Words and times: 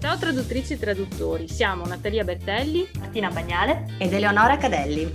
Ciao 0.00 0.16
traduttrici 0.16 0.72
e 0.72 0.78
traduttori, 0.78 1.46
siamo 1.46 1.84
Natalia 1.84 2.24
Bertelli, 2.24 2.88
Martina 2.98 3.28
Bagnale 3.28 3.84
ed 3.98 4.14
Eleonora 4.14 4.56
Cadelli. 4.56 5.10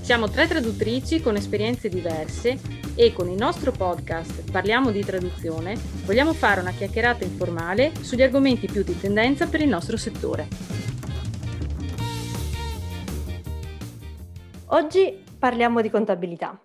Siamo 0.00 0.30
tre 0.30 0.48
traduttrici 0.48 1.20
con 1.20 1.36
esperienze 1.36 1.90
diverse 1.90 2.58
e 2.94 3.12
con 3.12 3.28
il 3.28 3.36
nostro 3.36 3.70
podcast 3.70 4.50
Parliamo 4.50 4.92
di 4.92 5.04
traduzione 5.04 5.76
vogliamo 6.06 6.32
fare 6.32 6.62
una 6.62 6.70
chiacchierata 6.70 7.22
informale 7.22 7.92
sugli 8.00 8.22
argomenti 8.22 8.66
più 8.66 8.82
di 8.82 8.98
tendenza 8.98 9.46
per 9.46 9.60
il 9.60 9.68
nostro 9.68 9.98
settore. 9.98 10.48
Oggi 14.68 15.22
parliamo 15.38 15.82
di 15.82 15.90
contabilità. 15.90 16.58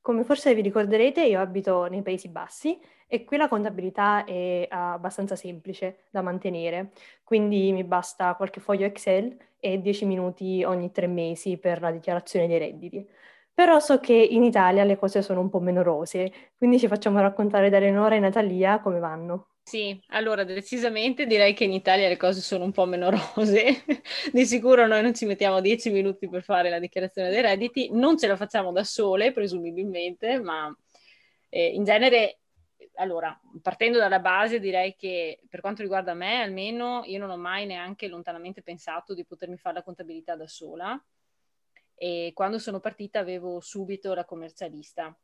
Come 0.00 0.24
forse 0.24 0.54
vi 0.54 0.62
ricorderete, 0.62 1.22
io 1.22 1.38
abito 1.38 1.84
nei 1.84 2.00
Paesi 2.00 2.30
Bassi 2.30 2.80
e 3.06 3.24
qui 3.24 3.36
la 3.36 3.48
contabilità 3.48 4.24
è 4.24 4.66
abbastanza 4.70 5.36
semplice 5.36 6.04
da 6.10 6.22
mantenere, 6.22 6.92
quindi 7.22 7.72
mi 7.72 7.84
basta 7.84 8.34
qualche 8.34 8.60
foglio 8.60 8.86
Excel 8.86 9.36
e 9.60 9.80
10 9.80 10.04
minuti 10.06 10.62
ogni 10.64 10.90
tre 10.92 11.06
mesi 11.06 11.56
per 11.58 11.80
la 11.80 11.90
dichiarazione 11.90 12.46
dei 12.46 12.58
redditi. 12.58 13.06
Però 13.54 13.78
so 13.78 14.00
che 14.00 14.14
in 14.14 14.42
Italia 14.42 14.82
le 14.84 14.96
cose 14.96 15.22
sono 15.22 15.40
un 15.40 15.48
po' 15.48 15.60
meno 15.60 15.82
rose, 15.82 16.32
quindi 16.56 16.78
ci 16.78 16.88
facciamo 16.88 17.20
raccontare 17.20 17.70
da 17.70 17.76
Eleonora 17.76 18.16
e 18.16 18.18
Natalia 18.18 18.80
come 18.80 18.98
vanno. 18.98 19.48
Sì, 19.66 19.98
allora 20.08 20.44
decisamente 20.44 21.24
direi 21.24 21.54
che 21.54 21.64
in 21.64 21.72
Italia 21.72 22.06
le 22.06 22.18
cose 22.18 22.40
sono 22.42 22.64
un 22.64 22.72
po' 22.72 22.84
meno 22.84 23.08
rose. 23.10 23.84
Di 24.30 24.44
sicuro 24.44 24.86
noi 24.86 25.02
non 25.02 25.14
ci 25.14 25.24
mettiamo 25.24 25.60
dieci 25.60 25.90
minuti 25.90 26.28
per 26.28 26.42
fare 26.42 26.68
la 26.68 26.78
dichiarazione 26.78 27.30
dei 27.30 27.40
redditi, 27.40 27.88
non 27.92 28.18
ce 28.18 28.26
la 28.26 28.36
facciamo 28.36 28.72
da 28.72 28.84
sole, 28.84 29.32
presumibilmente, 29.32 30.38
ma 30.38 30.76
eh, 31.48 31.68
in 31.68 31.84
genere, 31.84 32.40
allora, 32.96 33.38
partendo 33.60 33.98
dalla 33.98 34.20
base, 34.20 34.60
direi 34.60 34.94
che 34.94 35.40
per 35.48 35.60
quanto 35.60 35.82
riguarda 35.82 36.14
me, 36.14 36.42
almeno 36.42 37.02
io 37.04 37.18
non 37.18 37.30
ho 37.30 37.36
mai 37.36 37.66
neanche 37.66 38.08
lontanamente 38.08 38.62
pensato 38.62 39.14
di 39.14 39.24
potermi 39.24 39.56
fare 39.56 39.76
la 39.76 39.82
contabilità 39.82 40.36
da 40.36 40.46
sola. 40.46 41.02
E 41.96 42.32
quando 42.34 42.58
sono 42.58 42.80
partita 42.80 43.20
avevo 43.20 43.60
subito 43.60 44.14
la 44.14 44.24
commercialista. 44.24 45.16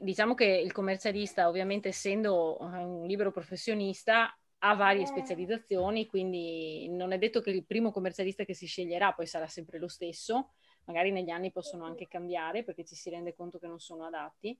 Diciamo 0.00 0.34
che 0.34 0.44
il 0.44 0.72
commercialista, 0.72 1.48
ovviamente 1.48 1.88
essendo 1.88 2.58
eh, 2.60 2.84
un 2.84 3.06
libero 3.06 3.30
professionista, 3.30 4.36
ha 4.60 4.74
varie 4.74 5.06
specializzazioni, 5.06 6.06
quindi 6.06 6.88
non 6.90 7.12
è 7.12 7.18
detto 7.18 7.40
che 7.40 7.50
il 7.50 7.64
primo 7.64 7.92
commercialista 7.92 8.44
che 8.44 8.54
si 8.54 8.66
sceglierà 8.66 9.12
poi 9.12 9.26
sarà 9.26 9.46
sempre 9.46 9.78
lo 9.78 9.88
stesso, 9.88 10.50
magari 10.84 11.12
negli 11.12 11.30
anni 11.30 11.52
possono 11.52 11.84
anche 11.84 12.08
cambiare 12.08 12.64
perché 12.64 12.84
ci 12.84 12.96
si 12.96 13.08
rende 13.10 13.34
conto 13.34 13.58
che 13.58 13.66
non 13.66 13.78
sono 13.78 14.04
adatti, 14.04 14.58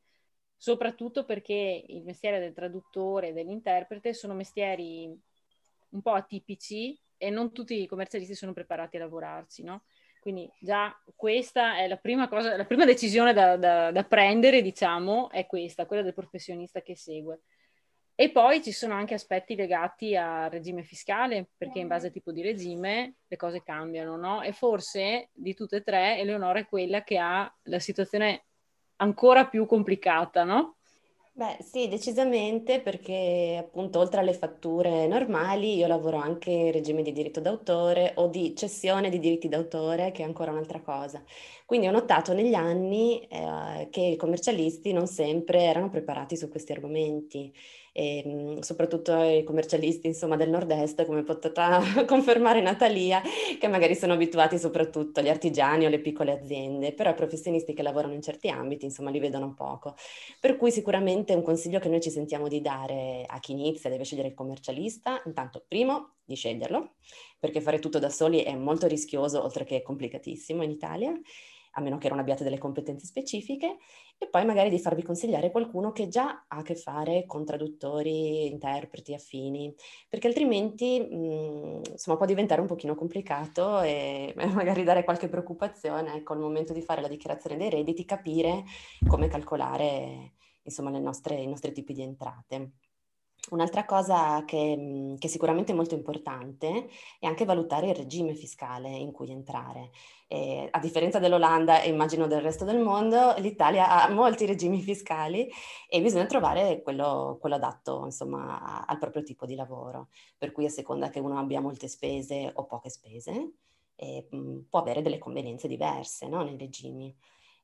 soprattutto 0.59 1.25
perché 1.25 1.85
il 1.87 2.03
mestiere 2.03 2.41
del 2.41 2.53
traduttore 2.53 3.29
e 3.29 3.33
dell'interprete 3.33 4.13
sono 4.13 4.35
mestieri 4.35 5.17
un 5.91 6.03
po' 6.03 6.13
atipici 6.13 7.01
e 7.17 7.31
non 7.31 7.53
tutti 7.53 7.81
i 7.81 7.87
commercialisti 7.87 8.35
sono 8.35 8.53
preparati 8.53 8.97
a 8.97 9.01
lavorarci, 9.01 9.63
no? 9.63 9.85
Quindi 10.21 10.51
già 10.61 10.95
questa 11.15 11.79
è 11.79 11.87
la 11.87 11.97
prima 11.97 12.29
cosa, 12.29 12.57
la 12.57 12.65
prima 12.65 12.85
decisione 12.85 13.33
da, 13.33 13.57
da, 13.57 13.93
da 13.93 14.05
prendere, 14.05 14.63
diciamo, 14.63 15.31
è 15.31 15.47
questa, 15.47 15.87
quella 15.87 16.03
del 16.03 16.13
professionista 16.13 16.83
che 16.83 16.97
segue. 16.97 17.43
E 18.17 18.33
poi 18.33 18.61
ci 18.61 18.73
sono 18.73 18.95
anche 18.95 19.15
aspetti 19.15 19.55
legati 19.55 20.17
al 20.17 20.51
regime 20.51 20.83
fiscale, 20.83 21.51
perché 21.57 21.79
in 21.79 21.87
base 21.87 22.09
al 22.09 22.13
tipo 22.13 22.33
di 22.33 22.43
regime 22.43 23.19
le 23.29 23.37
cose 23.37 23.63
cambiano, 23.63 24.17
no? 24.17 24.43
E 24.43 24.51
forse 24.51 25.31
di 25.33 25.55
tutte 25.55 25.77
e 25.77 25.83
tre 25.83 26.19
Eleonora 26.19 26.59
è 26.59 26.67
quella 26.67 27.05
che 27.05 27.17
ha 27.17 27.51
la 27.63 27.79
situazione 27.79 28.48
ancora 28.99 29.47
più 29.49 29.67
complicata, 29.67 30.45
no? 30.45 30.77
Beh, 31.39 31.59
sì, 31.63 31.87
decisamente 31.87 32.81
perché 32.81 33.57
appunto 33.61 34.01
oltre 34.01 34.19
alle 34.21 34.33
fatture 34.35 35.07
normali 35.07 35.77
io 35.77 35.87
lavoro 35.87 36.17
anche 36.17 36.51
in 36.51 36.73
regime 36.73 37.03
di 37.03 37.13
diritto 37.13 37.39
d'autore 37.41 38.13
o 38.17 38.27
di 38.27 38.57
cessione 38.57 39.09
di 39.09 39.21
diritti 39.21 39.49
d'autore, 39.49 40.11
che 40.11 40.23
è 40.23 40.27
ancora 40.27 40.51
un'altra 40.51 40.81
cosa. 40.81 41.23
Quindi 41.65 41.87
ho 41.87 41.93
notato 41.93 42.33
negli 42.33 42.55
anni 42.55 43.21
eh, 43.29 43.87
che 43.91 44.01
i 44.01 44.17
commercialisti 44.17 44.93
non 44.93 45.07
sempre 45.07 45.61
erano 45.63 45.91
preparati 45.91 46.37
su 46.37 46.49
questi 46.49 46.73
argomenti 46.73 47.55
e, 47.99 48.23
ehm, 48.25 48.61
soprattutto 48.61 49.21
i 49.21 49.43
commercialisti 49.43 50.07
insomma, 50.07 50.37
del 50.37 50.51
nord-est, 50.51 51.05
come 51.05 51.25
potrà 51.25 51.81
confermare 52.07 52.61
Natalia, 52.61 53.21
che 53.59 53.67
magari 53.67 53.97
sono 53.97 54.13
abituati 54.13 54.57
soprattutto 54.57 55.19
agli 55.19 55.29
artigiani 55.29 55.85
o 55.85 55.89
alle 55.89 56.01
piccole 56.01 56.31
aziende, 56.33 56.93
però 56.93 57.11
i 57.11 57.15
professionisti 57.15 57.75
che 57.75 57.83
lavorano 57.83 58.15
in 58.15 58.23
certi 58.23 58.49
ambiti 58.49 58.85
insomma 58.85 59.11
li 59.11 59.19
vedono 59.19 59.53
poco. 59.55 59.97
Per 60.39 60.57
cui 60.57 60.71
sicuramente 60.71 61.35
un 61.35 61.43
consiglio 61.43 61.81
che 61.81 61.89
noi 61.89 62.01
ci 62.01 62.11
sentiamo 62.11 62.47
di 62.47 62.61
dare 62.61 63.25
a 63.27 63.41
chi 63.41 63.53
inizia, 63.53 63.91
deve 63.91 64.05
scegliere 64.05 64.29
il 64.29 64.35
commercialista, 64.35 65.21
intanto 65.27 65.65
primo 65.67 66.19
di 66.25 66.37
sceglierlo, 66.37 66.95
perché 67.41 67.61
fare 67.61 67.81
tutto 67.81 67.99
da 67.99 68.11
soli 68.11 68.43
è 68.43 68.55
molto 68.55 68.87
rischioso 68.87 69.43
oltre 69.43 69.65
che 69.65 69.83
complicatissimo 69.83 70.63
in 70.63 70.71
Italia 70.71 71.13
a 71.73 71.81
meno 71.81 71.99
che 71.99 72.09
non 72.09 72.19
abbiate 72.19 72.45
delle 72.45 72.59
competenze 72.59 73.07
specifiche, 73.07 73.79
e 74.19 74.29
poi 74.29 74.45
magari 74.45 74.69
di 74.69 74.79
farvi 74.81 75.03
consigliare 75.03 75.51
qualcuno 75.51 75.93
che 75.93 76.09
già 76.09 76.45
ha 76.49 76.57
a 76.57 76.63
che 76.63 76.75
fare 76.75 77.25
con 77.27 77.45
traduttori, 77.45 78.47
interpreti, 78.47 79.15
affini, 79.15 79.75
perché 80.09 80.27
altrimenti 80.27 81.01
mh, 81.01 81.17
mm, 81.17 81.83
insomma 81.93 82.17
può 82.17 82.27
diventare 82.27 82.61
un 82.61 82.67
pochino 82.67 82.95
complicato 82.95 83.81
e 83.83 84.35
magari 84.55 84.83
dare 84.85 85.05
qualche 85.05 85.29
preoccupazione, 85.29 86.15
ecco, 86.17 86.33
al 86.33 86.41
momento 86.41 86.73
di 86.73 86.83
fare 86.83 87.01
la 87.01 87.09
dichiarazione 87.09 87.57
dei 87.57 87.71
redditi, 87.71 88.05
capire 88.05 88.65
come 89.07 89.29
calcolare 89.29 90.35
insomma 90.63 90.91
nostre, 90.99 91.37
i 91.37 91.47
nostri 91.47 91.73
tipi 91.73 91.93
di 91.93 92.03
entrate. 92.03 92.73
Un'altra 93.51 93.85
cosa 93.87 94.45
che, 94.45 94.77
mhmm, 94.77 95.17
che, 95.17 95.29
sicuramente 95.29 95.73
è 95.73 95.75
molto 95.75 95.95
importante 95.95 96.89
è 97.19 97.27
anche 97.27 97.45
valutare 97.45 97.89
il 97.89 97.95
regime 97.95 98.35
fiscale 98.35 98.89
in 98.89 99.11
cui 99.13 99.31
entrare. 99.31 99.91
Eh, 100.27 100.69
a 100.71 100.79
differenza 100.79 101.19
dell'Olanda 101.19 101.81
e 101.81 101.89
immagino 101.89 102.27
del 102.27 102.43
resto 102.43 102.65
del 102.65 102.79
mondo, 102.79 103.35
l'Italia 103.39 103.89
ha 104.05 104.11
molti 104.11 104.45
regimi 104.45 104.83
fiscali 104.83 105.49
e 105.89 106.03
bisogna 106.03 106.27
trovare 106.27 106.83
quello, 106.83 107.39
quello 107.41 107.55
adatto 107.55 108.05
insomma, 108.05 108.85
al 108.87 108.99
proprio 108.99 109.23
tipo 109.23 109.47
di 109.47 109.55
lavoro. 109.55 110.09
Per 110.37 110.53
cui 110.53 110.67
a 110.67 110.71
seconda 110.71 111.09
che 111.09 111.21
uno 111.21 111.39
abbia 111.39 111.61
molte 111.61 111.89
spese 111.89 112.51
o 112.55 112.67
poche 112.67 112.91
spese, 112.91 113.53
eh, 113.97 114.29
può 114.69 114.81
avere 114.81 115.03
delle 115.03 115.19
convenienze 115.19 115.69
diverse 115.69 116.29
no? 116.29 116.43
nei 116.45 116.59
regimi. 116.59 117.15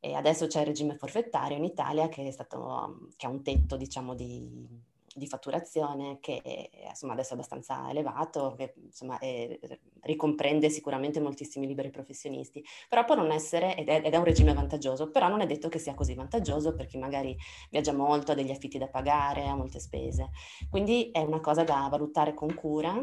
E 0.00 0.14
adesso 0.14 0.46
c'è 0.46 0.60
il 0.60 0.66
regime 0.66 0.96
forfettario 0.96 1.56
in 1.56 1.64
Italia 1.64 2.08
che, 2.08 2.30
stato, 2.30 3.08
che 3.16 3.26
ha 3.26 3.30
un 3.30 3.42
tetto 3.42 3.76
diciamo, 3.76 4.14
di 4.14 4.92
di 5.14 5.26
fatturazione 5.26 6.18
che 6.20 6.70
insomma, 6.88 7.12
adesso 7.12 7.30
è 7.30 7.34
abbastanza 7.34 7.88
elevato, 7.88 8.54
che 8.56 8.74
insomma, 8.76 9.18
è, 9.18 9.58
ricomprende 10.02 10.68
sicuramente 10.70 11.20
moltissimi 11.20 11.66
liberi 11.66 11.90
professionisti, 11.90 12.64
però 12.88 13.04
può 13.04 13.14
non 13.14 13.30
essere, 13.30 13.76
ed 13.76 13.88
è, 13.88 14.02
ed 14.04 14.12
è, 14.12 14.16
un 14.16 14.24
regime 14.24 14.52
vantaggioso, 14.52 15.10
però 15.10 15.28
non 15.28 15.40
è 15.40 15.46
detto 15.46 15.68
che 15.68 15.78
sia 15.78 15.94
così 15.94 16.14
vantaggioso 16.14 16.74
per 16.74 16.86
chi 16.86 16.98
magari 16.98 17.36
viaggia 17.70 17.92
molto, 17.92 18.32
ha 18.32 18.34
degli 18.34 18.50
affitti 18.50 18.78
da 18.78 18.88
pagare, 18.88 19.46
ha 19.46 19.54
molte 19.54 19.80
spese. 19.80 20.30
Quindi 20.68 21.10
è 21.10 21.20
una 21.20 21.40
cosa 21.40 21.62
da 21.62 21.86
valutare 21.90 22.34
con 22.34 22.54
cura 22.54 23.02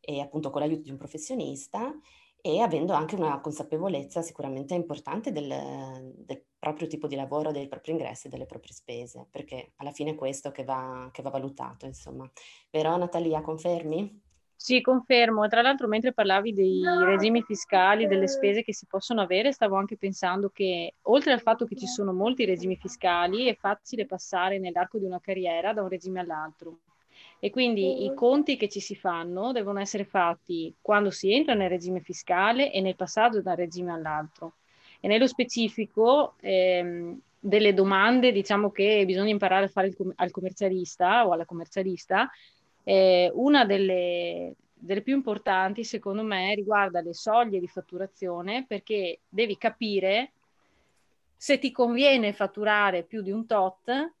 e 0.00 0.20
appunto 0.20 0.50
con 0.50 0.60
l'aiuto 0.60 0.82
di 0.82 0.90
un 0.90 0.96
professionista 0.96 1.94
e 2.44 2.60
avendo 2.60 2.92
anche 2.92 3.14
una 3.14 3.40
consapevolezza 3.40 4.20
sicuramente 4.20 4.74
importante 4.74 5.30
del, 5.30 5.46
del, 6.16 6.44
proprio 6.58 6.88
tipo 6.88 7.06
di 7.06 7.14
lavoro, 7.14 7.52
dei 7.52 7.68
propri 7.68 7.92
ingressi 7.92 8.28
delle 8.28 8.46
proprie 8.46 8.74
spese, 8.74 9.28
perché 9.30 9.74
alla 9.76 9.92
fine 9.92 10.10
è 10.10 10.14
questo 10.16 10.50
che 10.50 10.64
va, 10.64 11.08
che 11.12 11.22
va 11.22 11.30
valutato, 11.30 11.86
insomma. 11.86 12.28
Vero 12.70 12.96
Natalia, 12.96 13.40
confermi? 13.42 14.20
Sì, 14.56 14.80
confermo. 14.80 15.46
Tra 15.48 15.62
l'altro, 15.62 15.86
mentre 15.86 16.12
parlavi 16.12 16.52
dei 16.52 16.82
regimi 17.04 17.42
fiscali, 17.42 18.06
delle 18.06 18.28
spese 18.28 18.62
che 18.62 18.74
si 18.74 18.86
possono 18.86 19.20
avere, 19.20 19.52
stavo 19.52 19.76
anche 19.76 19.96
pensando 19.96 20.50
che, 20.50 20.94
oltre 21.02 21.32
al 21.32 21.40
fatto 21.40 21.64
che 21.64 21.76
ci 21.76 21.86
sono 21.86 22.12
molti 22.12 22.44
regimi 22.44 22.76
fiscali, 22.76 23.46
è 23.48 23.56
facile 23.56 24.06
passare 24.06 24.58
nell'arco 24.58 24.98
di 24.98 25.04
una 25.04 25.20
carriera 25.20 25.72
da 25.72 25.82
un 25.82 25.88
regime 25.88 26.20
all'altro. 26.20 26.78
E 27.44 27.50
quindi 27.50 28.04
i 28.04 28.14
conti 28.14 28.56
che 28.56 28.68
ci 28.68 28.78
si 28.78 28.94
fanno 28.94 29.50
devono 29.50 29.80
essere 29.80 30.04
fatti 30.04 30.72
quando 30.80 31.10
si 31.10 31.32
entra 31.32 31.54
nel 31.54 31.68
regime 31.68 31.98
fiscale 31.98 32.70
e 32.70 32.80
nel 32.80 32.94
passaggio 32.94 33.42
da 33.42 33.50
un 33.50 33.56
regime 33.56 33.90
all'altro. 33.90 34.52
E 35.00 35.08
nello 35.08 35.26
specifico 35.26 36.34
ehm, 36.38 37.18
delle 37.40 37.74
domande, 37.74 38.30
diciamo 38.30 38.70
che 38.70 39.02
bisogna 39.04 39.30
imparare 39.30 39.64
a 39.64 39.68
fare 39.68 39.92
com- 39.92 40.12
al 40.14 40.30
commercialista 40.30 41.26
o 41.26 41.32
alla 41.32 41.44
commercialista, 41.44 42.30
eh, 42.84 43.28
una 43.34 43.64
delle, 43.64 44.54
delle 44.72 45.02
più 45.02 45.16
importanti, 45.16 45.82
secondo 45.82 46.22
me, 46.22 46.54
riguarda 46.54 47.00
le 47.00 47.12
soglie 47.12 47.58
di 47.58 47.66
fatturazione, 47.66 48.66
perché 48.68 49.18
devi 49.28 49.58
capire 49.58 50.30
se 51.36 51.58
ti 51.58 51.72
conviene 51.72 52.32
fatturare 52.32 53.02
più 53.02 53.20
di 53.20 53.32
un 53.32 53.46
tot 53.46 54.12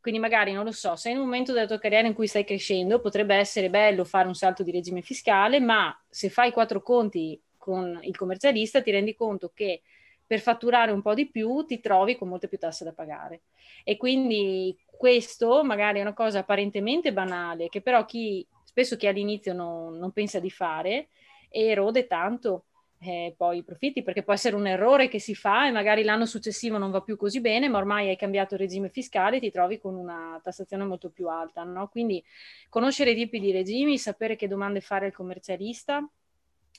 quindi 0.00 0.20
magari, 0.20 0.52
non 0.52 0.64
lo 0.64 0.72
so, 0.72 0.96
sei 0.96 1.12
in 1.12 1.18
un 1.18 1.24
momento 1.24 1.52
della 1.52 1.66
tua 1.66 1.78
carriera 1.78 2.06
in 2.06 2.14
cui 2.14 2.26
stai 2.26 2.44
crescendo, 2.44 3.00
potrebbe 3.00 3.34
essere 3.34 3.70
bello 3.70 4.04
fare 4.04 4.28
un 4.28 4.34
salto 4.34 4.62
di 4.62 4.70
regime 4.70 5.02
fiscale, 5.02 5.60
ma 5.60 5.96
se 6.08 6.28
fai 6.28 6.52
quattro 6.52 6.82
conti 6.82 7.40
con 7.56 7.98
il 8.02 8.16
commercialista 8.16 8.80
ti 8.80 8.90
rendi 8.90 9.14
conto 9.14 9.50
che 9.52 9.82
per 10.26 10.40
fatturare 10.40 10.92
un 10.92 11.02
po' 11.02 11.14
di 11.14 11.28
più 11.30 11.64
ti 11.64 11.80
trovi 11.80 12.16
con 12.16 12.28
molte 12.28 12.48
più 12.48 12.58
tasse 12.58 12.84
da 12.84 12.92
pagare. 12.92 13.42
E 13.82 13.96
quindi 13.96 14.78
questo 14.86 15.64
magari 15.64 15.98
è 15.98 16.02
una 16.02 16.12
cosa 16.12 16.40
apparentemente 16.40 17.12
banale, 17.12 17.68
che 17.68 17.80
però 17.80 18.04
chi 18.04 18.46
spesso 18.64 18.96
chi 18.96 19.06
all'inizio 19.06 19.54
non, 19.54 19.96
non 19.96 20.12
pensa 20.12 20.38
di 20.38 20.50
fare 20.50 21.08
erode 21.50 22.06
tanto 22.06 22.66
eh, 23.00 23.34
poi 23.36 23.58
i 23.58 23.62
profitti, 23.62 24.02
perché 24.02 24.22
può 24.22 24.32
essere 24.32 24.56
un 24.56 24.66
errore 24.66 25.08
che 25.08 25.20
si 25.20 25.34
fa 25.34 25.66
e 25.66 25.70
magari 25.70 26.02
l'anno 26.02 26.26
successivo 26.26 26.78
non 26.78 26.90
va 26.90 27.00
più 27.00 27.16
così 27.16 27.40
bene, 27.40 27.68
ma 27.68 27.78
ormai 27.78 28.08
hai 28.08 28.16
cambiato 28.16 28.56
regime 28.56 28.88
fiscale 28.88 29.36
e 29.36 29.40
ti 29.40 29.50
trovi 29.50 29.78
con 29.78 29.94
una 29.94 30.40
tassazione 30.42 30.84
molto 30.84 31.10
più 31.10 31.28
alta. 31.28 31.62
No? 31.62 31.88
Quindi 31.88 32.22
conoscere 32.68 33.12
i 33.12 33.14
tipi 33.14 33.38
di 33.38 33.52
regimi, 33.52 33.98
sapere 33.98 34.36
che 34.36 34.48
domande 34.48 34.80
fare 34.80 35.06
al 35.06 35.12
commercialista. 35.12 36.06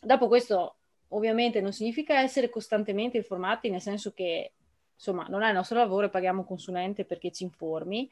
Dopo 0.01 0.27
questo 0.27 0.75
ovviamente 1.09 1.61
non 1.61 1.71
significa 1.71 2.19
essere 2.19 2.49
costantemente 2.49 3.17
informati, 3.17 3.69
nel 3.69 3.81
senso 3.81 4.11
che 4.11 4.53
insomma 4.93 5.25
non 5.29 5.43
è 5.43 5.47
il 5.47 5.53
nostro 5.53 5.77
lavoro 5.77 6.09
paghiamo 6.09 6.41
un 6.41 6.45
consulente 6.45 7.05
perché 7.05 7.31
ci 7.31 7.43
informi, 7.43 8.09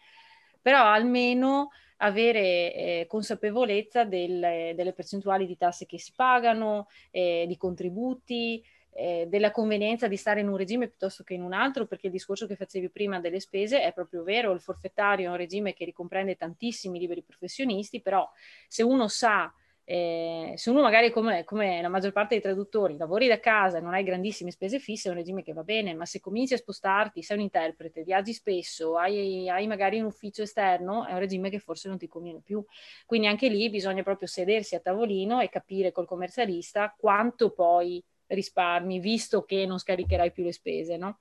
però 0.67 0.83
almeno 0.83 1.69
avere 1.99 2.73
eh, 2.73 3.05
consapevolezza 3.07 4.03
del, 4.03 4.73
delle 4.75 4.91
percentuali 4.91 5.45
di 5.45 5.55
tasse 5.55 5.85
che 5.85 5.97
si 5.97 6.11
pagano, 6.13 6.89
eh, 7.09 7.45
di 7.47 7.55
contributi, 7.55 8.61
eh, 8.91 9.27
della 9.29 9.51
convenienza 9.51 10.09
di 10.09 10.17
stare 10.17 10.41
in 10.41 10.49
un 10.49 10.57
regime 10.57 10.89
piuttosto 10.89 11.23
che 11.23 11.35
in 11.35 11.41
un 11.41 11.53
altro, 11.53 11.85
perché 11.85 12.07
il 12.07 12.11
discorso 12.11 12.47
che 12.47 12.57
facevi 12.57 12.89
prima 12.89 13.21
delle 13.21 13.39
spese 13.39 13.81
è 13.81 13.93
proprio 13.93 14.23
vero, 14.23 14.51
il 14.51 14.59
forfettario 14.59 15.27
è 15.27 15.31
un 15.31 15.37
regime 15.37 15.71
che 15.71 15.85
ricomprende 15.85 16.35
tantissimi 16.35 16.99
liberi 16.99 17.23
professionisti, 17.23 18.01
però 18.01 18.29
se 18.67 18.83
uno 18.83 19.07
sa 19.07 19.49
eh, 19.89 20.51
se 20.57 20.69
uno 20.69 20.81
magari 20.81 21.11
come, 21.11 21.45
come, 21.45 21.81
la 21.81 21.87
maggior 21.87 22.11
parte 22.11 22.33
dei 22.33 22.43
traduttori 22.43 22.97
lavori 22.97 23.25
da 23.25 23.39
casa 23.39 23.77
e 23.77 23.79
non 23.79 23.93
hai 23.93 24.03
grandissime 24.03 24.51
spese 24.51 24.79
fisse, 24.79 25.07
è 25.07 25.11
un 25.11 25.17
regime 25.17 25.43
che 25.43 25.53
va 25.53 25.63
bene, 25.63 25.93
ma 25.93 26.03
se 26.03 26.19
cominci 26.19 26.53
a 26.53 26.57
spostarti, 26.57 27.23
sei 27.23 27.37
un 27.37 27.43
interprete, 27.43 28.03
viaggi 28.03 28.33
spesso, 28.33 28.97
hai, 28.97 29.49
hai, 29.49 29.65
magari 29.65 30.01
un 30.01 30.07
ufficio 30.07 30.41
esterno, 30.41 31.05
è 31.05 31.13
un 31.13 31.19
regime 31.19 31.49
che 31.49 31.59
forse 31.59 31.87
non 31.87 31.97
ti 31.97 32.09
conviene 32.09 32.41
più. 32.41 32.61
Quindi 33.05 33.27
anche 33.27 33.47
lì 33.47 33.69
bisogna 33.69 34.03
proprio 34.03 34.27
sedersi 34.27 34.75
a 34.75 34.81
tavolino 34.81 35.39
e 35.39 35.47
capire 35.47 35.93
col 35.93 36.05
commercialista 36.05 36.93
quanto 36.99 37.51
poi 37.51 38.03
risparmi, 38.25 38.99
visto 38.99 39.45
che 39.45 39.65
non 39.65 39.79
scaricherai 39.79 40.33
più 40.33 40.43
le 40.43 40.51
spese, 40.51 40.97
no? 40.97 41.19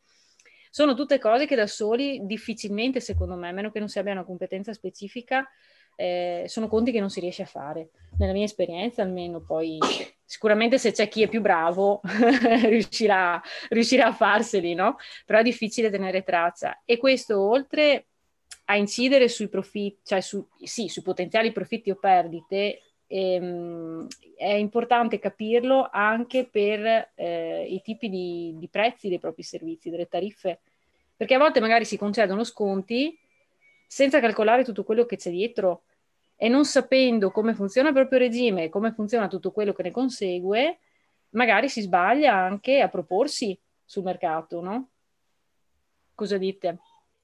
Sono 0.71 0.95
tutte 0.95 1.21
cose 1.21 1.47
che 1.47 1.55
da 1.55 1.69
soli 1.69 2.27
difficilmente, 2.27 2.99
secondo 2.99 3.37
me, 3.37 3.51
a 3.51 3.53
meno 3.53 3.71
che 3.71 3.79
non 3.79 3.89
si 3.89 4.01
abbia 4.01 4.11
una 4.11 4.25
competenza 4.25 4.73
specifica, 4.73 5.49
eh, 5.97 6.45
sono 6.47 6.69
conti 6.69 6.93
che 6.93 7.01
non 7.01 7.11
si 7.11 7.21
riesce 7.21 7.43
a 7.43 7.47
fare. 7.47 7.91
Nella 8.19 8.33
mia 8.33 8.45
esperienza 8.45 9.03
almeno, 9.03 9.41
poi 9.41 9.79
sicuramente 10.25 10.79
se 10.79 10.93
c'è 10.93 11.09
chi 11.09 11.23
è 11.23 11.29
più 11.29 11.41
bravo 11.41 12.01
riuscirà, 12.65 13.43
riuscirà 13.69 14.07
a 14.07 14.13
farseli, 14.13 14.75
no? 14.75 14.97
Però 15.25 15.39
è 15.39 15.43
difficile 15.43 15.91
tenere 15.91 16.23
traccia. 16.23 16.83
E 16.85 16.99
questo 16.99 17.41
oltre 17.41 18.07
a 18.67 18.77
incidere 18.77 19.29
sui 19.29 19.49
profitti, 19.49 20.01
cioè 20.05 20.21
su, 20.21 20.47
sì, 20.63 20.89
sui 20.89 21.03
potenziali 21.03 21.53
profitti 21.53 21.91
o 21.91 21.97
perdite, 21.97 22.81
ehm, 23.07 24.07
è 24.37 24.53
importante 24.53 25.19
capirlo 25.19 25.89
anche 25.91 26.47
per 26.47 27.13
eh, 27.15 27.67
i 27.69 27.81
tipi 27.83 28.09
di, 28.09 28.55
di 28.59 28.69
prezzi 28.69 29.09
dei 29.09 29.19
propri 29.19 29.43
servizi, 29.43 29.91
delle 29.91 30.09
tariffe, 30.09 30.61
perché 31.17 31.35
a 31.35 31.39
volte 31.39 31.61
magari 31.61 31.85
si 31.85 31.97
concedono 31.97 32.45
sconti 32.45 33.17
senza 33.87 34.21
calcolare 34.21 34.65
tutto 34.65 34.85
quello 34.85 35.07
che 35.07 35.17
c'è 35.17 35.31
dietro 35.31 35.83
e 36.37 36.49
non 36.49 36.65
sapendo 36.65 37.31
come 37.31 37.55
funziona 37.55 37.89
il 37.89 37.95
proprio 37.95 38.19
regime 38.19 38.65
e 38.65 38.69
come 38.69 38.93
funziona 38.93 39.27
tutto 39.27 39.51
quello 39.51 39.73
che 39.73 39.83
ne 39.83 39.91
consegue, 39.91 40.79
magari 41.31 41.69
si 41.69 41.81
sbaglia 41.81 42.35
anche 42.35 42.81
a 42.81 42.89
proporsi 42.89 43.59
sul 43.85 44.05
mercato, 44.05 44.61
no? 44.61 44.91
Cosa 46.15 46.39
dite? 46.39 46.79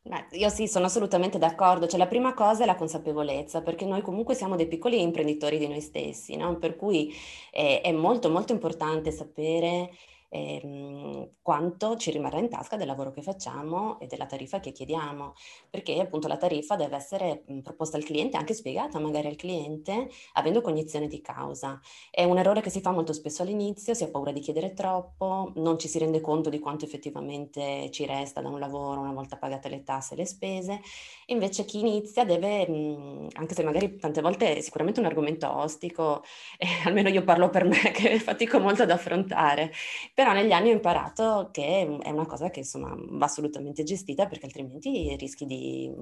Beh, 0.05 0.27
io 0.33 0.49
sì, 0.49 0.67
sono 0.67 0.87
assolutamente 0.87 1.39
d'accordo. 1.39 1.87
Cioè, 1.87 1.99
la 1.99 2.09
prima 2.09 2.35
cosa 2.35 2.65
è 2.65 2.67
la 2.67 2.75
consapevolezza, 2.75 3.63
perché 3.63 3.85
noi 3.85 4.03
comunque 4.03 4.35
siamo 4.35 4.57
dei 4.57 4.67
piccoli 4.67 5.01
imprenditori 5.01 5.59
di 5.59 5.69
noi 5.69 5.81
stessi, 5.81 6.37
no? 6.37 6.59
Per 6.59 6.75
cui 6.75 7.15
eh, 7.53 7.81
è 7.81 7.93
molto, 7.93 8.29
molto 8.29 8.53
importante 8.53 9.13
sapere 9.13 9.91
ehm, 10.33 11.31
quanto 11.43 11.97
ci 11.97 12.11
rimarrà 12.11 12.39
in 12.39 12.49
tasca 12.49 12.77
del 12.77 12.87
lavoro 12.87 13.11
che 13.13 13.23
facciamo 13.23 14.01
e 14.01 14.07
della 14.07 14.27
tariffa 14.27 14.61
che 14.61 14.73
chiediamo, 14.73 15.35
perché 15.71 16.01
appunto 16.01 16.29
la 16.29 16.37
tariffa 16.37 16.77
deve 16.77 16.97
essere 16.97 17.45
mh, 17.47 17.59
proposta 17.61 17.97
al 17.97 18.05
cliente, 18.05 18.37
anche 18.37 18.55
spiegata 18.55 18.99
magari 18.99 19.27
al 19.29 19.37
cliente, 19.37 20.09
avendo 20.35 20.61
cognizione 20.61 21.07
di 21.07 21.21
causa. 21.21 21.81
È 22.11 22.25
un 22.25 22.39
errore 22.39 22.61
che 22.61 22.71
si 22.71 22.81
fa 22.81 22.91
molto 22.93 23.13
spesso 23.13 23.43
all'inizio, 23.43 23.95
si 23.95 24.05
ha 24.05 24.11
paura 24.11 24.33
di 24.33 24.41
chiedere 24.41 24.73
troppo, 24.73 25.53
non 25.57 25.79
ci 25.79 25.89
si 25.89 25.99
rende 25.99 26.21
conto 26.21 26.49
di 26.51 26.59
quanto 26.59 26.85
effettivamente 26.85 27.91
ci 27.91 28.07
resta 28.07 28.41
da 28.41 28.49
un 28.49 28.59
lavoro 28.59 29.01
una 29.01 29.13
volta 29.13 29.37
pagate 29.37 29.69
le 29.69 29.83
tasse 29.83 30.15
e 30.15 30.17
le 30.19 30.27
spese, 30.27 30.81
invece 31.27 31.65
chi 31.65 31.79
inizia 31.81 32.25
deve, 32.25 32.69
mh, 32.69 33.29
anche 33.35 33.55
se 33.55 33.63
magari 33.63 33.97
tante 33.97 34.21
volte 34.21 34.57
è 34.57 34.61
sicuramente 34.61 35.01
un 35.01 35.07
argomento 35.07 35.51
ostico, 35.55 36.23
eh, 36.59 36.67
almeno 36.87 37.09
io 37.09 37.25
parlo 37.25 37.51
per 37.51 37.65
me 37.65 37.79
che 37.93 38.19
fatico 38.21 38.59
molto 38.61 38.83
ad 38.83 38.91
affrontare, 38.91 39.73
però 40.23 40.35
negli 40.35 40.53
anni 40.53 40.71
ho 40.71 40.75
imparato 40.75 41.49
che 41.51 41.81
è 42.01 42.11
una 42.13 42.27
cosa 42.27 42.49
che 42.49 42.61
insomma 42.61 42.95
va 42.97 43.25
assolutamente 43.25 43.83
gestita 43.83 44.27
perché 44.27 44.47
altrimenti 44.47 45.17
rischi 45.17 45.45
di, 45.47 45.93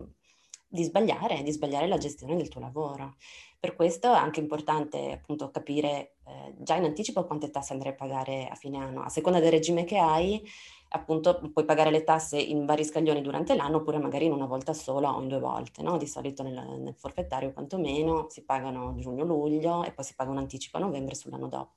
di 0.68 0.82
sbagliare, 0.84 1.42
di 1.42 1.50
sbagliare 1.50 1.86
la 1.88 1.96
gestione 1.96 2.36
del 2.36 2.48
tuo 2.48 2.60
lavoro. 2.60 3.16
Per 3.58 3.74
questo 3.74 4.12
è 4.12 4.18
anche 4.18 4.40
importante 4.40 5.12
appunto 5.12 5.50
capire 5.50 6.16
eh, 6.26 6.54
già 6.58 6.76
in 6.76 6.84
anticipo 6.84 7.24
quante 7.24 7.48
tasse 7.48 7.72
andrai 7.72 7.92
a 7.92 7.94
pagare 7.94 8.46
a 8.48 8.54
fine 8.56 8.76
anno. 8.76 9.00
A 9.00 9.08
seconda 9.08 9.40
del 9.40 9.52
regime 9.52 9.84
che 9.84 9.96
hai, 9.96 10.46
appunto 10.90 11.40
puoi 11.50 11.64
pagare 11.64 11.90
le 11.90 12.04
tasse 12.04 12.38
in 12.38 12.66
vari 12.66 12.84
scaglioni 12.84 13.22
durante 13.22 13.54
l'anno 13.56 13.78
oppure 13.78 13.96
magari 13.96 14.26
in 14.26 14.32
una 14.32 14.44
volta 14.44 14.74
sola 14.74 15.16
o 15.16 15.22
in 15.22 15.28
due 15.28 15.40
volte, 15.40 15.80
no? 15.80 15.96
Di 15.96 16.06
solito 16.06 16.42
nel, 16.42 16.62
nel 16.78 16.94
forfettario 16.94 17.54
quantomeno 17.54 18.26
si 18.28 18.44
pagano 18.44 18.96
giugno-luglio 18.98 19.82
e 19.82 19.92
poi 19.92 20.04
si 20.04 20.14
paga 20.14 20.30
un 20.30 20.36
anticipo 20.36 20.76
a 20.76 20.80
novembre 20.80 21.14
sull'anno 21.14 21.48
dopo 21.48 21.72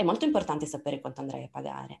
è 0.00 0.04
molto 0.04 0.24
importante 0.24 0.64
sapere 0.64 1.00
quanto 1.00 1.20
andrai 1.20 1.44
a 1.44 1.48
pagare. 1.50 2.00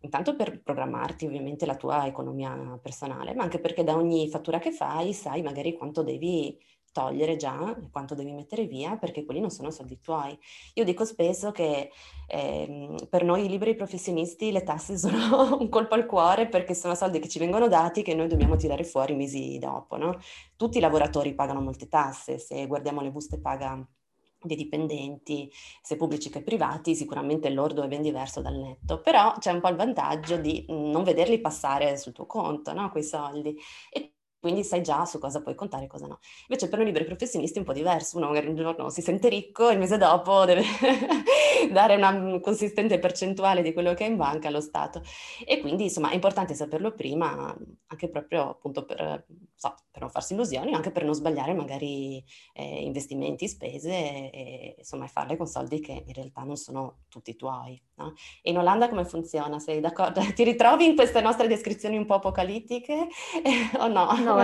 Intanto 0.00 0.36
per 0.36 0.62
programmarti 0.62 1.24
ovviamente 1.24 1.64
la 1.64 1.76
tua 1.76 2.06
economia 2.06 2.78
personale, 2.82 3.34
ma 3.34 3.42
anche 3.42 3.58
perché 3.58 3.82
da 3.82 3.96
ogni 3.96 4.28
fattura 4.28 4.58
che 4.58 4.70
fai 4.70 5.14
sai 5.14 5.40
magari 5.40 5.74
quanto 5.74 6.02
devi 6.02 6.58
togliere 6.92 7.34
già 7.34 7.76
quanto 7.90 8.14
devi 8.14 8.30
mettere 8.32 8.66
via 8.66 8.96
perché 8.96 9.24
quelli 9.24 9.40
non 9.40 9.50
sono 9.50 9.70
soldi 9.70 9.98
tuoi. 10.00 10.38
Io 10.74 10.84
dico 10.84 11.04
spesso 11.06 11.50
che 11.50 11.90
eh, 12.28 12.94
per 13.08 13.24
noi 13.24 13.48
liberi 13.48 13.74
professionisti 13.74 14.52
le 14.52 14.62
tasse 14.62 14.96
sono 14.98 15.56
un 15.58 15.68
colpo 15.70 15.94
al 15.94 16.06
cuore 16.06 16.48
perché 16.48 16.74
sono 16.74 16.94
soldi 16.94 17.18
che 17.18 17.28
ci 17.28 17.38
vengono 17.38 17.66
dati 17.68 18.02
che 18.02 18.14
noi 18.14 18.28
dobbiamo 18.28 18.56
tirare 18.56 18.84
fuori 18.84 19.14
mesi 19.14 19.58
dopo. 19.58 19.96
No? 19.96 20.18
Tutti 20.56 20.76
i 20.76 20.80
lavoratori 20.80 21.34
pagano 21.34 21.62
molte 21.62 21.88
tasse, 21.88 22.38
se 22.38 22.66
guardiamo 22.66 23.00
le 23.00 23.10
buste 23.10 23.40
paga 23.40 23.84
dei 24.44 24.56
dipendenti, 24.56 25.50
sia 25.82 25.96
pubblici 25.96 26.30
che 26.30 26.42
privati, 26.42 26.94
sicuramente 26.94 27.48
il 27.48 27.54
lordo 27.54 27.82
è 27.82 27.88
ben 27.88 28.02
diverso 28.02 28.40
dal 28.40 28.54
netto, 28.54 29.00
però 29.00 29.34
c'è 29.38 29.52
un 29.52 29.60
po' 29.60 29.68
il 29.68 29.76
vantaggio 29.76 30.36
di 30.36 30.64
non 30.68 31.02
vederli 31.02 31.40
passare 31.40 31.96
sul 31.96 32.12
tuo 32.12 32.26
conto, 32.26 32.72
no? 32.72 32.90
quei 32.90 33.04
soldi. 33.04 33.56
E 33.90 34.14
quindi 34.44 34.62
sai 34.62 34.82
già 34.82 35.06
su 35.06 35.18
cosa 35.18 35.40
puoi 35.40 35.54
contare 35.54 35.84
e 35.84 35.88
cosa 35.88 36.06
no. 36.06 36.18
Invece 36.48 36.68
per 36.68 36.76
noi 36.76 36.88
liberi 36.88 37.06
professionisti 37.06 37.56
è 37.56 37.60
un 37.60 37.64
po' 37.64 37.72
diverso, 37.72 38.18
uno 38.18 38.26
magari 38.26 38.48
un 38.48 38.56
giorno 38.56 38.90
si 38.90 39.00
sente 39.00 39.30
ricco, 39.30 39.70
il 39.70 39.78
mese 39.78 39.96
dopo 39.96 40.44
deve 40.44 40.62
dare 41.72 41.96
una 41.96 42.38
consistente 42.40 42.98
percentuale 42.98 43.62
di 43.62 43.72
quello 43.72 43.94
che 43.94 44.04
ha 44.04 44.06
in 44.06 44.18
banca 44.18 44.48
allo 44.48 44.60
Stato 44.60 45.00
e 45.46 45.60
quindi 45.60 45.84
insomma 45.84 46.10
è 46.10 46.14
importante 46.14 46.52
saperlo 46.52 46.92
prima 46.92 47.56
anche 47.86 48.10
proprio 48.10 48.50
appunto 48.50 48.84
per, 48.84 49.24
so, 49.64 49.74
per 49.90 50.02
non 50.02 50.10
farsi 50.10 50.34
illusioni, 50.34 50.74
anche 50.74 50.90
per 50.90 51.04
non 51.04 51.14
sbagliare 51.14 51.54
magari 51.54 52.22
eh, 52.52 52.82
investimenti, 52.82 53.48
spese 53.48 54.30
e 54.30 54.74
insomma 54.76 55.06
farle 55.06 55.36
con 55.36 55.46
soldi 55.46 55.80
che 55.80 56.04
in 56.06 56.12
realtà 56.12 56.42
non 56.42 56.56
sono 56.56 56.98
tutti 57.08 57.34
tuoi. 57.34 57.80
No? 57.96 58.12
E 58.42 58.50
in 58.50 58.58
Olanda 58.58 58.88
come 58.88 59.04
funziona? 59.04 59.58
Sei 59.58 59.80
d'accordo? 59.80 60.20
Ti 60.34 60.44
ritrovi 60.44 60.84
in 60.84 60.94
queste 60.94 61.20
nostre 61.20 61.46
descrizioni 61.46 61.96
un 61.96 62.04
po' 62.04 62.14
apocalittiche 62.14 63.08
o 63.78 63.86
no? 63.86 64.12
No, 64.18 64.34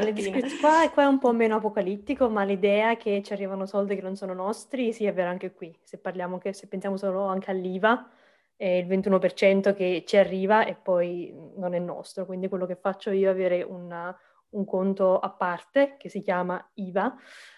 qua, 0.61 0.91
qua, 0.91 1.03
è 1.03 1.07
un 1.07 1.19
po' 1.19 1.33
meno 1.33 1.57
apocalittico, 1.57 2.31
ma 2.31 2.45
l'idea 2.45 2.97
che 2.97 3.23
ci 3.23 3.33
arrivano 3.33 3.67
soldi 3.67 3.95
che 3.95 4.03
non 4.03 4.17
sono 4.17 4.33
nostri, 4.33 4.93
sì, 4.93 5.05
è 5.05 5.13
vero 5.13 5.29
anche 5.29 5.53
qui. 5.53 5.77
Se 5.83 5.99
parliamo 5.99 6.39
che, 6.39 6.53
se 6.55 6.67
pensiamo 6.67 6.97
solo 6.97 7.25
anche 7.25 7.51
all'IVA, 7.51 8.09
è 8.57 8.67
il 8.67 8.87
21% 8.87 9.75
che 9.75 10.05
ci 10.07 10.19
arriva 10.19 10.67
e 10.67 10.75
poi 10.75 11.35
non 11.57 11.75
è 11.75 11.79
nostro. 11.79 12.27
Quindi 12.27 12.49
quello 12.49 12.67
che 12.67 12.77
faccio 12.77 13.11
io 13.11 13.29
è 13.29 13.33
avere 13.33 13.63
una, 13.63 14.15
un 14.51 14.65
conto 14.65 15.19
a 15.19 15.31
parte 15.31 15.97
che 15.99 16.09
si 16.09 16.23
chiama 16.23 16.71
IVA, 16.75 17.17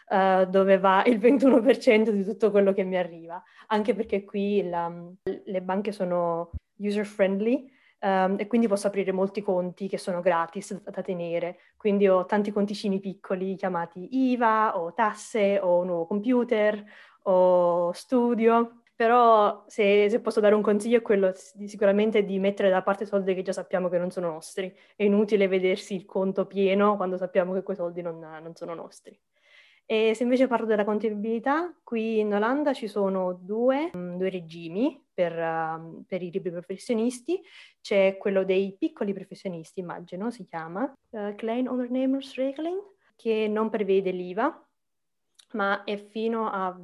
uh, 0.09 0.45
dove 0.47 0.79
va 0.79 1.03
il 1.05 1.19
21% 1.19 2.11
di 2.11 2.25
tutto 2.25 2.51
quello 2.51 2.73
che 2.73 2.85
mi 2.85 2.97
arriva. 2.97 3.43
Anche 3.69 3.95
perché 3.95 4.25
qui 4.25 4.69
la, 4.69 4.93
le 5.23 5.63
banche 5.63 5.93
sono 5.93 6.51
user 6.77 7.07
friendly, 7.07 7.71
Um, 8.05 8.35
e 8.37 8.49
quindi 8.49 8.67
posso 8.67 8.89
aprire 8.89 9.13
molti 9.13 9.43
conti 9.43 9.87
che 9.87 9.97
sono 9.97 10.21
gratis 10.21 10.83
da, 10.83 11.03
tenere. 11.03 11.59
Quindi 11.77 12.09
ho 12.09 12.27
tanti 12.27 12.51
conticini 12.51 12.99
piccoli 12.99 13.55
chiamati 13.55 14.33
IVA 14.33 14.77
o 14.77 14.93
tasse 14.93 15.61
o 15.63 15.85
nuovo 15.85 16.07
computer 16.07 16.85
o 17.23 17.93
studio. 17.93 18.82
Però 18.95 19.65
se, 19.67 20.09
se 20.11 20.21
posso 20.21 20.41
dare 20.41 20.55
un 20.55 20.63
consiglio 20.63 20.99
è 20.99 21.03
quello 21.03 21.33
di, 21.55 21.67
sicuramente 21.67 22.25
di 22.25 22.39
mettere 22.39 22.71
da 22.71 22.83
parte 22.83 23.07
soldi 23.07 23.35
che 23.35 23.43
già 23.43 23.53
sappiamo 23.53 23.89
che 23.89 23.99
non 23.99 24.11
sono 24.11 24.31
nostri. 24.31 24.75
È 24.95 25.03
inutile 25.03 25.49
vedersi 25.49 25.95
il 25.95 26.05
conto 26.05 26.47
pieno 26.47 26.97
quando 26.97 27.17
sappiamo 27.17 27.53
che 27.53 27.63
quei 27.63 27.77
soldi 27.77 28.03
non, 28.03 28.19
non 28.19 28.55
sono 28.55 28.75
nostri. 28.75 29.19
E 29.85 30.15
se 30.15 30.23
invece 30.23 30.47
parlo 30.47 30.65
della 30.65 30.85
contabilità, 30.85 31.75
qui 31.83 32.21
in 32.21 32.33
Olanda 32.33 32.73
ci 32.73 32.89
sono 32.89 33.35
due, 33.35 33.91
mm, 33.95 34.17
due 34.17 34.31
regimi 34.31 35.05
per, 35.13 35.33
uh, 35.33 36.05
per, 36.07 36.23
i 36.23 36.31
libri 36.31 36.51
professionisti. 36.51 37.41
C'è 37.81 38.17
quello 38.17 38.45
dei 38.45 38.75
piccoli 38.79 39.13
professionisti, 39.13 39.81
immagino, 39.81 40.31
si 40.31 40.45
chiama 40.45 40.91
uh, 41.11 41.35
Klein 41.35 41.69
Ondernemersregeling, 41.69 42.81
che 43.17 43.49
non 43.49 43.69
prevede 43.71 44.13
l'IVA, 44.13 44.67
ma 45.53 45.85
è 45.85 45.97
fino 45.99 46.49
a 46.49 46.75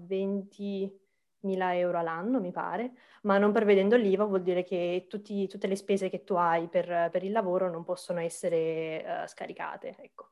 20.000 1.57 1.75
euro 1.77 1.99
all'anno, 1.99 2.41
mi 2.41 2.51
pare, 2.51 2.93
ma 3.23 3.39
non 3.39 3.53
prevedendo 3.53 3.97
l'IVA 3.97 4.25
vuol 4.25 4.43
dire 4.43 4.63
che 4.63 5.07
tutti, 5.09 5.47
tutte 5.49 5.67
le 5.67 5.77
spese 5.77 6.09
che 6.09 6.25
tu 6.25 6.35
hai 6.35 6.69
per, 6.69 7.09
per 7.11 7.25
il 7.25 7.33
lavoro 7.33 7.71
non 7.71 7.85
possono 7.85 8.21
essere 8.21 9.05
uh, 9.05 9.27
scaricate. 9.27 9.97
Ecco. 9.99 10.29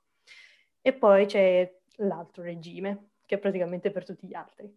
E 0.81 0.93
poi 0.93 1.27
c'è 1.27 1.73
l'altro 1.97 2.43
regime, 2.43 3.11
che 3.25 3.37
è 3.37 3.39
praticamente 3.39 3.91
per 3.91 4.05
tutti 4.05 4.27
gli 4.27 4.35
altri. 4.35 4.73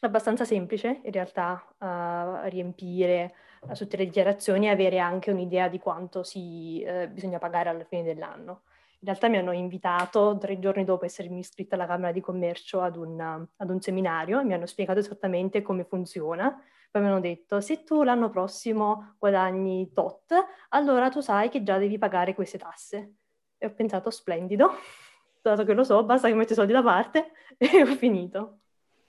Abbastanza 0.00 0.44
semplice 0.44 1.00
in 1.02 1.12
realtà 1.12 1.64
uh, 1.78 2.48
riempire 2.48 3.34
uh, 3.62 3.74
tutte 3.74 3.96
le 3.96 4.04
dichiarazioni 4.04 4.66
e 4.66 4.70
avere 4.70 4.98
anche 4.98 5.30
un'idea 5.30 5.68
di 5.68 5.78
quanto 5.78 6.22
si, 6.22 6.84
bisogna 7.10 7.38
pagare 7.38 7.68
alla 7.68 7.84
fine 7.84 8.02
dell'anno. 8.02 8.62
In 9.04 9.10
realtà 9.10 9.28
mi 9.28 9.36
hanno 9.36 9.52
invitato 9.52 10.38
tre 10.40 10.58
giorni 10.58 10.82
dopo 10.82 11.04
essermi 11.04 11.40
iscritta 11.40 11.74
alla 11.74 11.84
Camera 11.84 12.10
di 12.10 12.22
Commercio 12.22 12.80
ad 12.80 12.96
un, 12.96 13.20
ad 13.20 13.68
un 13.68 13.78
seminario 13.78 14.40
e 14.40 14.44
mi 14.44 14.54
hanno 14.54 14.64
spiegato 14.64 14.98
esattamente 14.98 15.60
come 15.60 15.84
funziona. 15.84 16.50
Poi 16.90 17.02
mi 17.02 17.08
hanno 17.08 17.20
detto, 17.20 17.60
se 17.60 17.84
tu 17.84 18.02
l'anno 18.02 18.30
prossimo 18.30 19.16
guadagni 19.18 19.92
tot, 19.92 20.32
allora 20.70 21.10
tu 21.10 21.20
sai 21.20 21.50
che 21.50 21.62
già 21.62 21.76
devi 21.76 21.98
pagare 21.98 22.34
queste 22.34 22.56
tasse. 22.56 23.16
E 23.58 23.66
ho 23.66 23.74
pensato, 23.74 24.08
splendido, 24.08 24.70
dato 25.42 25.64
che 25.64 25.74
lo 25.74 25.84
so, 25.84 26.02
basta 26.02 26.28
che 26.28 26.34
metto 26.34 26.54
i 26.54 26.56
soldi 26.56 26.72
da 26.72 26.82
parte 26.82 27.32
e 27.58 27.82
ho 27.82 27.96
finito. 27.96 28.60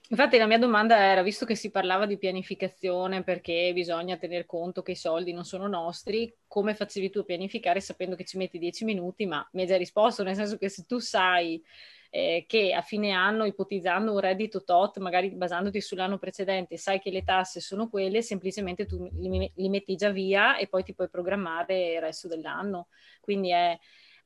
Infatti 0.10 0.38
la 0.38 0.46
mia 0.46 0.60
domanda 0.60 0.98
era, 0.98 1.24
visto 1.24 1.46
che 1.46 1.56
si 1.56 1.72
parlava 1.72 2.06
di 2.06 2.20
pianificazione 2.20 3.24
perché 3.24 3.72
bisogna 3.74 4.18
tener 4.18 4.46
conto 4.46 4.84
che 4.84 4.92
i 4.92 4.96
soldi 4.96 5.34
non 5.34 5.46
sono 5.46 5.68
nostri, 5.68 6.32
come 6.48 6.76
facevi 6.76 7.10
tu 7.10 7.20
a 7.20 7.24
pianificare 7.24 7.80
sapendo 7.80 8.16
che 8.16 8.24
ci 8.24 8.38
metti 8.38 8.60
dieci 8.60 8.86
minuti? 8.86 9.26
Ma 9.26 9.48
mi 9.54 9.62
hai 9.62 9.68
già 9.68 9.78
risposto, 9.78 10.22
nel 10.22 10.36
senso 10.36 10.58
che 10.58 10.70
se 10.70 10.86
tu 10.86 11.00
sai 11.00 11.60
eh, 12.12 12.46
che 12.48 12.72
a 12.72 12.82
fine 12.82 13.14
anno, 13.14 13.46
ipotizzando 13.46 14.14
un 14.14 14.20
reddito 14.20 14.64
tot, 14.64 15.00
magari 15.00 15.32
basandoti 15.32 15.82
sull'anno 15.82 16.20
precedente, 16.20 16.78
sai 16.78 17.00
che 17.00 17.10
le 17.10 17.24
tasse 17.24 17.60
sono 17.60 17.90
quelle, 17.90 18.22
semplicemente 18.22 18.86
tu 18.86 19.10
li, 19.12 19.52
li 19.56 19.70
metti 19.70 19.96
già 19.96 20.12
via 20.12 20.56
e 20.58 20.68
poi 20.68 20.84
ti 20.84 20.94
puoi 20.94 21.10
programmare 21.10 21.94
il 21.94 22.02
resto 22.02 22.28
dell'anno. 22.28 22.90
Quindi 23.22 23.50
è 23.50 23.78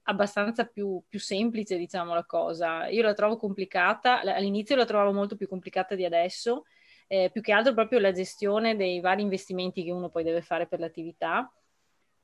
abbastanza 0.09 0.65
più, 0.65 1.01
più, 1.07 1.19
semplice, 1.19 1.77
diciamo, 1.77 2.13
la 2.13 2.25
cosa. 2.25 2.87
Io 2.87 3.01
la 3.03 3.13
trovo 3.13 3.37
complicata, 3.37 4.21
all'inizio 4.21 4.75
la 4.75 4.85
trovavo 4.85 5.13
molto 5.13 5.35
più 5.35 5.47
complicata 5.47 5.95
di 5.95 6.05
adesso, 6.05 6.65
eh, 7.07 7.29
più 7.31 7.41
che 7.41 7.51
altro 7.51 7.73
proprio 7.73 7.99
la 7.99 8.11
gestione 8.11 8.75
dei 8.75 8.99
vari 8.99 9.21
investimenti 9.21 9.83
che 9.83 9.91
uno 9.91 10.09
poi 10.09 10.23
deve 10.23 10.41
fare 10.41 10.67
per 10.67 10.79
l'attività 10.79 11.51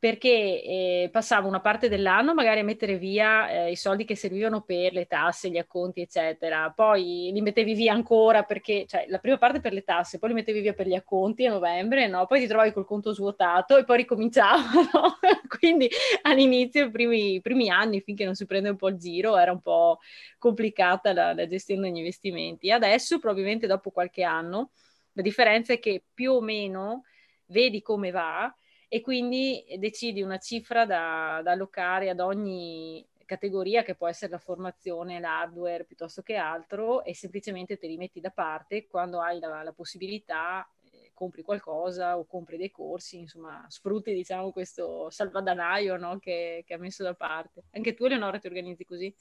perché 0.06 0.30
eh, 0.30 1.10
passavo 1.12 1.48
una 1.48 1.62
parte 1.62 1.90
dell'anno 1.90 2.36
magari 2.36 2.60
a 2.60 2.64
mettere 2.64 3.00
via 3.00 3.50
eh, 3.50 3.72
i 3.72 3.76
soldi 3.76 4.06
che 4.06 4.16
servivano 4.16 4.62
per 4.62 4.94
le 4.94 5.08
tasse, 5.08 5.50
gli 5.50 5.58
acconti, 5.58 6.02
eccetera. 6.02 6.70
Poi 6.70 7.32
li 7.34 7.42
mettevi 7.42 7.74
via 7.74 7.94
ancora 7.94 8.44
perché, 8.44 8.86
cioè, 8.88 9.08
la 9.08 9.18
prima 9.18 9.40
parte 9.40 9.62
per 9.62 9.74
le 9.74 9.82
tasse, 9.82 10.20
poi 10.20 10.30
li 10.30 10.36
mettevi 10.36 10.60
via 10.60 10.74
per 10.74 10.86
gli 10.86 10.94
acconti 10.94 11.48
a 11.48 11.52
novembre, 11.52 12.06
no? 12.06 12.28
Poi 12.28 12.40
ti 12.40 12.46
trovavi 12.46 12.72
col 12.72 12.86
conto 12.86 13.14
svuotato 13.14 13.78
e 13.78 13.84
poi 13.84 13.98
ricominciavano. 13.98 15.18
Quindi 15.58 15.90
all'inizio, 16.22 16.86
i 16.86 16.92
primi, 16.92 17.42
primi, 17.42 17.72
anni, 17.72 18.00
finché 18.00 18.26
non 18.26 18.36
si 18.36 18.46
prende 18.46 18.70
un 18.70 18.76
po' 18.76 18.90
il 18.90 18.98
giro, 18.98 19.36
era 19.38 19.52
un 19.52 19.62
po' 19.62 19.98
complicata 20.38 21.14
la, 21.14 21.34
la 21.34 21.48
gestione 21.48 21.90
degli 21.90 21.98
investimenti. 21.98 22.70
Adesso, 22.70 23.18
probabilmente 23.18 23.66
dopo 23.66 23.90
qualche 23.90 24.22
anno, 24.22 24.70
la 25.14 25.24
differenza 25.24 25.74
è 25.74 25.80
che 25.80 26.04
più 26.14 26.34
o 26.34 26.42
meno 26.42 27.06
vedi 27.48 27.82
come 27.82 28.12
va 28.12 28.56
e 28.96 29.02
quindi 29.02 29.62
decidi 29.78 30.22
una 30.22 30.38
cifra 30.38 30.86
da, 30.86 31.42
da 31.44 31.52
allocare 31.52 32.10
ad 32.10 32.22
ogni 32.22 33.06
categoria 33.26 33.84
che 33.84 33.94
può 33.94 34.08
essere 34.08 34.32
la 34.32 34.38
formazione, 34.38 35.20
l'hardware 35.20 35.84
piuttosto 35.84 36.22
che 36.22 36.38
altro 36.38 37.04
e 37.04 37.14
semplicemente 37.14 37.78
te 37.78 37.88
li 37.88 37.98
metti 37.98 38.22
da 38.22 38.30
parte 38.30 38.88
quando 38.88 39.20
hai 39.20 39.38
la, 39.42 39.64
la 39.64 39.74
possibilità 39.74 40.66
eh, 40.92 41.12
compri 41.14 41.42
qualcosa 41.42 42.18
o 42.18 42.24
compri 42.24 42.56
dei 42.56 42.72
corsi, 42.72 43.18
insomma 43.18 43.66
sfrutti 43.68 44.14
diciamo 44.14 44.54
questo 44.54 45.10
salvadanaio 45.10 45.98
no, 45.98 46.18
che, 46.18 46.64
che 46.66 46.74
ha 46.74 46.78
messo 46.78 47.04
da 47.04 47.16
parte. 47.16 47.66
Anche 47.72 47.96
tu 47.96 48.06
Eleonora 48.06 48.40
ti 48.40 48.48
organizzi 48.48 48.86
così? 48.86 49.14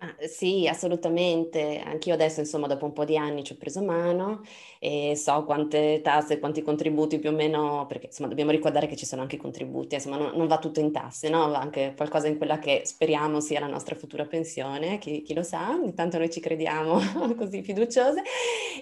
Ah, 0.00 0.14
sì, 0.28 0.68
assolutamente. 0.68 1.80
Anch'io 1.84 2.14
adesso, 2.14 2.38
insomma, 2.38 2.68
dopo 2.68 2.84
un 2.84 2.92
po' 2.92 3.04
di 3.04 3.16
anni 3.16 3.42
ci 3.42 3.52
ho 3.54 3.56
preso 3.56 3.82
mano 3.82 4.42
e 4.78 5.14
so 5.16 5.42
quante 5.44 6.00
tasse, 6.04 6.38
quanti 6.38 6.62
contributi 6.62 7.18
più 7.18 7.30
o 7.30 7.32
meno, 7.32 7.84
perché 7.86 8.06
insomma 8.06 8.28
dobbiamo 8.28 8.52
ricordare 8.52 8.86
che 8.86 8.94
ci 8.94 9.04
sono 9.04 9.22
anche 9.22 9.34
i 9.34 9.38
contributi, 9.40 9.96
insomma 9.96 10.16
non, 10.16 10.36
non 10.36 10.46
va 10.46 10.58
tutto 10.60 10.78
in 10.78 10.92
tasse, 10.92 11.28
no? 11.28 11.48
Va 11.48 11.58
anche 11.58 11.94
qualcosa 11.96 12.28
in 12.28 12.36
quella 12.36 12.60
che 12.60 12.82
speriamo 12.84 13.40
sia 13.40 13.58
la 13.58 13.66
nostra 13.66 13.96
futura 13.96 14.24
pensione, 14.24 14.98
chi, 14.98 15.22
chi 15.22 15.34
lo 15.34 15.42
sa, 15.42 15.72
intanto 15.82 16.16
noi 16.18 16.30
ci 16.30 16.38
crediamo 16.38 17.00
così 17.36 17.62
fiduciose. 17.64 18.22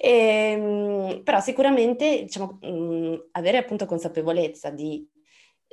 E, 0.02 0.10
ehm, 0.10 1.22
però 1.22 1.40
sicuramente, 1.40 2.24
diciamo, 2.24 2.58
avere 3.32 3.56
appunto 3.56 3.86
consapevolezza 3.86 4.68
di 4.70 5.06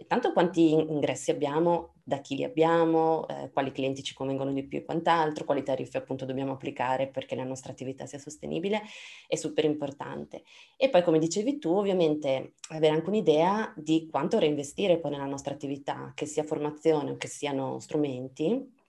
tanto 0.08 0.34
quanti 0.34 0.72
ingressi 0.72 1.32
abbiamo, 1.32 1.94
da 2.04 2.20
chi 2.20 2.36
li 2.36 2.44
abbiamo, 2.44 3.28
eh, 3.28 3.50
quali 3.52 3.72
clienti 3.72 4.04
ci 4.04 4.14
convengono 4.14 4.52
di 4.52 4.64
più 4.64 4.80
e 4.80 4.86
quant'altro, 4.86 5.46
quali 5.46 5.64
tariffe 5.64 5.98
appunto 5.98 6.26
dobbiamo 6.26 6.52
applicare 6.52 7.08
perché 7.08 7.36
la 7.36 7.44
nostra 7.44 7.72
attività 7.72 8.06
sia 8.06 8.20
sostenibile, 8.20 8.82
è 9.28 9.36
super 9.36 9.66
importante. 9.66 10.44
E 10.78 10.90
poi 10.90 11.04
come 11.04 11.20
dicevi 11.20 11.60
tu, 11.60 11.70
ovviamente 11.70 12.54
avere 12.70 12.94
anche 12.94 13.10
un'idea 13.10 13.74
di 13.76 14.08
quanto 14.10 14.40
reinvestire 14.40 15.00
poi 15.00 15.12
nella 15.12 15.26
nostra 15.26 15.54
attività, 15.54 16.12
che 16.16 16.26
sia 16.26 16.44
formazione 16.44 17.12
o 17.12 17.18
che 17.18 17.28
siano 17.28 17.80
strumenti, 17.80 18.82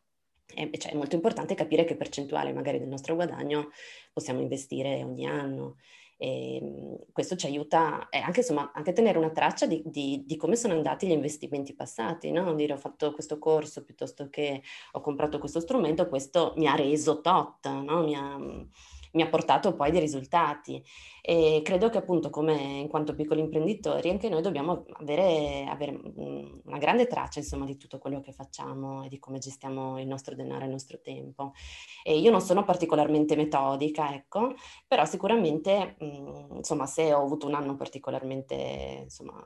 e, 0.47 0.71
cioè, 0.79 0.93
è 0.93 0.97
molto 0.97 1.15
importante 1.15 1.55
capire 1.55 1.85
che 1.85 1.97
percentuale 1.97 2.53
magari 2.53 2.79
del 2.79 2.89
nostro 2.89 3.15
guadagno 3.15 3.71
possiamo 4.13 4.41
investire 4.41 5.03
ogni 5.03 5.27
anno. 5.27 5.77
E 6.25 6.57
ehm, 6.57 6.97
questo 7.13 7.37
ci 7.37 7.45
aiuta 7.47 8.09
eh, 8.09 8.19
anche, 8.19 8.41
insomma, 8.41 8.73
anche 8.75 8.95
tenere 8.95 9.19
una 9.19 9.31
traccia 9.31 9.67
di, 9.67 9.83
di, 9.85 10.25
di, 10.27 10.37
come 10.37 10.57
sono 10.57 10.73
andati 10.73 11.07
gli 11.07 11.11
investimenti 11.11 11.75
passati, 11.75 12.31
no? 12.31 12.55
Dire 12.55 12.73
ho 12.73 12.79
fatto 12.79 13.13
questo 13.13 13.39
corso 13.39 13.85
piuttosto 13.85 14.31
che 14.31 14.63
ho 14.93 15.01
comprato 15.03 15.39
questo 15.39 15.61
strumento, 15.61 16.09
questo 16.09 16.55
mi 16.57 16.67
ha 16.67 16.75
reso 16.77 17.21
tot, 17.21 17.69
no? 17.69 18.03
mi, 18.05 18.15
ha, 18.17 18.39
mi 19.15 19.23
ha 19.23 19.29
portato 19.29 19.75
poi 19.75 19.91
dei 19.91 20.01
risultati. 20.01 20.83
E 21.23 21.63
credo 21.65 21.89
che 21.89 21.99
appunto 21.99 22.31
come 22.31 22.55
in 22.55 22.89
quanto 22.89 23.15
piccoli 23.15 23.41
imprenditori 23.41 24.11
anche 24.11 24.29
noi 24.29 24.43
dobbiamo 24.43 24.85
avere, 25.01 25.65
avere 25.67 25.99
una 26.65 26.79
grande 26.79 27.07
traccia 27.07 27.39
insomma 27.39 27.65
di 27.65 27.77
tutto 27.77 27.99
quello 27.99 28.21
che 28.21 28.33
facciamo 28.33 29.05
e 29.05 29.09
di 29.09 29.19
come 29.19 29.39
gestiamo 29.39 29.99
il 29.99 30.07
nostro 30.07 30.35
denaro 30.35 30.63
e 30.63 30.67
il 30.67 30.73
nostro 30.73 31.01
tempo. 31.01 31.53
E 32.03 32.19
io 32.19 32.31
non 32.31 32.41
sono 32.41 32.65
particolarmente 32.65 33.37
metodica, 33.37 34.13
ecco, 34.15 34.55
però 34.87 35.05
sicuramente 35.05 35.97
mh, 35.99 36.57
insomma 36.57 36.87
se 36.87 37.13
ho 37.13 37.23
avuto 37.23 37.47
un 37.47 37.55
anno 37.55 37.77
particolarmente 37.77 39.01
insomma 39.05 39.45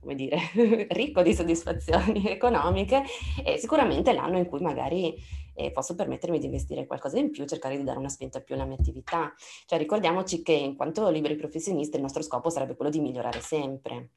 come 0.00 0.14
dire, 0.14 0.38
ricco 0.90 1.22
di 1.22 1.34
soddisfazioni 1.34 2.26
economiche, 2.32 3.04
è 3.44 3.56
sicuramente 3.58 4.12
l'anno 4.12 4.38
in 4.38 4.46
cui 4.46 4.60
magari 4.60 5.14
eh, 5.60 5.70
posso 5.70 5.94
permettermi 5.94 6.38
di 6.38 6.46
investire 6.46 6.86
qualcosa 6.86 7.18
in 7.18 7.30
più, 7.30 7.44
cercare 7.44 7.76
di 7.76 7.84
dare 7.84 7.98
una 7.98 8.08
spinta 8.08 8.40
più 8.40 8.54
alla 8.54 8.64
mia 8.64 8.76
attività. 8.76 9.32
Cioè 9.66 9.78
ricordiamoci 9.78 10.42
che 10.42 10.52
in 10.52 10.76
quanto 10.76 11.08
liberi 11.10 11.36
professionisti 11.36 11.96
il 11.96 12.02
nostro 12.02 12.22
scopo 12.22 12.48
sarebbe 12.48 12.76
quello 12.76 12.90
di 12.90 13.00
migliorare 13.00 13.40
sempre, 13.40 14.10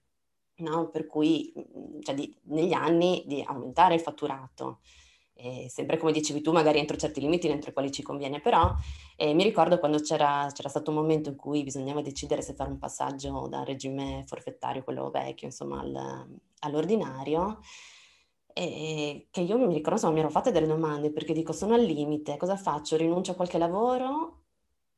no? 0.58 0.90
per 0.90 1.06
cui 1.06 1.52
mhmm, 1.56 2.02
cioè 2.02 2.16
di, 2.16 2.34
negli 2.44 2.74
anni 2.74 3.24
di 3.26 3.44
aumentare 3.46 3.96
il 3.96 4.02
fatturato. 4.02 4.80
Eh, 5.36 5.66
sempre 5.68 5.98
come 5.98 6.12
dicevi 6.12 6.42
tu, 6.42 6.52
magari 6.52 6.78
entro 6.78 6.96
certi 6.96 7.20
limiti 7.20 7.48
entro 7.48 7.72
i 7.72 7.74
quali 7.74 7.92
ci 7.92 8.04
conviene, 8.04 8.40
però 8.40 8.72
eh, 9.18 9.34
mi 9.34 9.44
ricordo 9.44 9.80
quando 9.80 10.00
c'era, 10.00 10.48
c'era, 10.54 10.70
stato 10.70 10.92
un 10.92 10.98
momento 10.98 11.30
in 11.30 11.36
cui 11.36 11.64
bisognava 11.64 12.02
decidere 12.02 12.44
se 12.44 12.54
fare 12.54 12.70
un 12.70 12.78
passaggio 12.78 13.48
dal 13.50 13.66
regime 13.66 14.24
forfettario, 14.28 14.84
quello 14.84 15.10
vecchio, 15.10 15.48
insomma, 15.48 15.80
al, 15.82 16.40
all'ordinario, 16.60 17.60
e 18.54 19.28
che 19.32 19.42
io 19.42 19.58
mi 19.58 19.74
ricordo, 19.74 19.92
insomma, 19.94 20.14
mi 20.14 20.20
ero 20.20 20.30
fatte 20.30 20.52
delle 20.52 20.68
domande 20.68 21.12
perché 21.12 21.34
dico 21.34 21.52
sono 21.54 21.74
al 21.74 21.84
limite, 21.84 22.38
cosa 22.38 22.56
faccio? 22.56 22.98
Rinuncio 22.98 23.32
a 23.32 23.36
qualche 23.36 23.58
lavoro? 23.58 24.42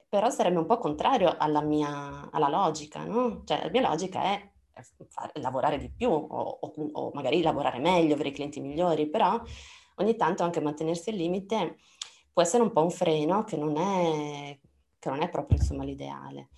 Però 0.09 0.29
sarebbe 0.29 0.57
un 0.59 0.65
po' 0.65 0.77
contrario 0.77 1.35
alla 1.37 1.61
mia 1.61 2.29
alla 2.31 2.49
logica, 2.49 3.03
no? 3.03 3.43
Cioè 3.45 3.63
la 3.63 3.69
mia 3.69 3.87
logica 3.89 4.21
è 4.23 4.51
fare, 5.09 5.31
lavorare 5.35 5.77
di 5.77 5.89
più 5.89 6.09
o, 6.09 6.15
o, 6.15 6.73
o, 6.93 7.11
magari 7.13 7.41
lavorare 7.41 7.79
meglio, 7.79 8.13
avere 8.13 8.31
clienti 8.31 8.59
migliori, 8.59 9.07
però 9.09 9.41
ogni 9.95 10.15
tanto 10.15 10.43
anche 10.43 10.61
mantenersi 10.61 11.09
al 11.09 11.15
limite 11.15 11.77
può 12.31 12.41
essere 12.41 12.63
un 12.63 12.71
po' 12.71 12.83
un 12.83 12.91
freno 12.91 13.43
che 13.43 13.57
non 13.57 13.77
è, 13.77 14.59
che 14.99 15.09
non 15.09 15.21
è 15.21 15.29
proprio 15.29 15.57
insomma 15.57 15.83
l'ideale. 15.83 16.49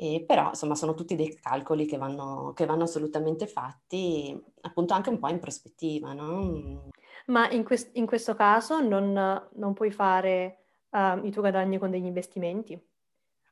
E 0.00 0.22
però 0.24 0.50
insomma 0.50 0.76
sono 0.76 0.94
tutti 0.94 1.16
dei 1.16 1.34
calcoli 1.40 1.84
che 1.84 1.96
vanno, 1.96 2.52
che 2.54 2.66
vanno 2.66 2.84
assolutamente 2.84 3.48
fatti 3.48 4.40
appunto 4.60 4.94
anche 4.94 5.10
un 5.10 5.18
po' 5.18 5.28
in 5.28 5.40
prospettiva. 5.40 6.12
No? 6.12 6.88
Ma 7.26 7.50
in, 7.50 7.64
quest- 7.64 7.96
in 7.96 8.06
questo 8.06 8.36
caso 8.36 8.80
non, 8.80 9.12
non 9.54 9.72
puoi 9.74 9.90
fare 9.90 10.58
uh, 10.90 11.18
i 11.26 11.32
tuoi 11.32 11.50
guadagni 11.50 11.78
con 11.78 11.90
degli 11.90 12.04
investimenti. 12.04 12.74
Ad 12.74 12.80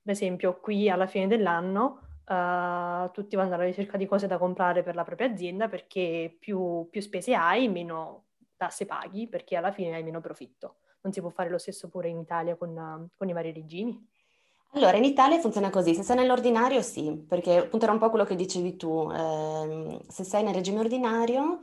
esempio, 0.04 0.60
qui 0.60 0.88
alla 0.88 1.08
fine 1.08 1.26
dell'anno 1.26 2.02
uh, 2.26 3.10
tutti 3.10 3.34
vanno 3.34 3.54
alla 3.54 3.64
ricerca 3.64 3.96
di 3.96 4.06
cose 4.06 4.28
da 4.28 4.38
comprare 4.38 4.84
per 4.84 4.94
la 4.94 5.02
propria 5.02 5.28
azienda 5.28 5.66
perché 5.66 6.36
più, 6.38 6.86
più 6.88 7.00
spese 7.00 7.34
hai, 7.34 7.66
meno 7.68 8.26
tasse 8.56 8.86
paghi, 8.86 9.26
perché 9.26 9.56
alla 9.56 9.72
fine 9.72 9.96
hai 9.96 10.04
meno 10.04 10.20
profitto. 10.20 10.76
Non 11.00 11.12
si 11.12 11.20
può 11.20 11.30
fare 11.30 11.50
lo 11.50 11.58
stesso 11.58 11.88
pure 11.88 12.08
in 12.08 12.20
Italia 12.20 12.54
con, 12.54 12.70
uh, 12.70 13.08
con 13.16 13.28
i 13.28 13.32
vari 13.32 13.52
regimi? 13.52 14.14
Allora, 14.72 14.96
in 14.98 15.04
Italia 15.04 15.38
funziona 15.40 15.70
così, 15.70 15.94
se 15.94 16.02
sei 16.02 16.16
nell'ordinario 16.16 16.82
sì, 16.82 17.10
perché 17.26 17.56
appunto 17.56 17.84
era 17.86 17.94
un 17.94 17.98
po' 17.98 18.10
quello 18.10 18.26
che 18.26 18.34
dicevi 18.36 18.76
tu, 18.76 19.10
eh, 19.10 20.00
se 20.06 20.22
sei 20.22 20.42
nel 20.42 20.52
regime 20.54 20.80
ordinario 20.80 21.60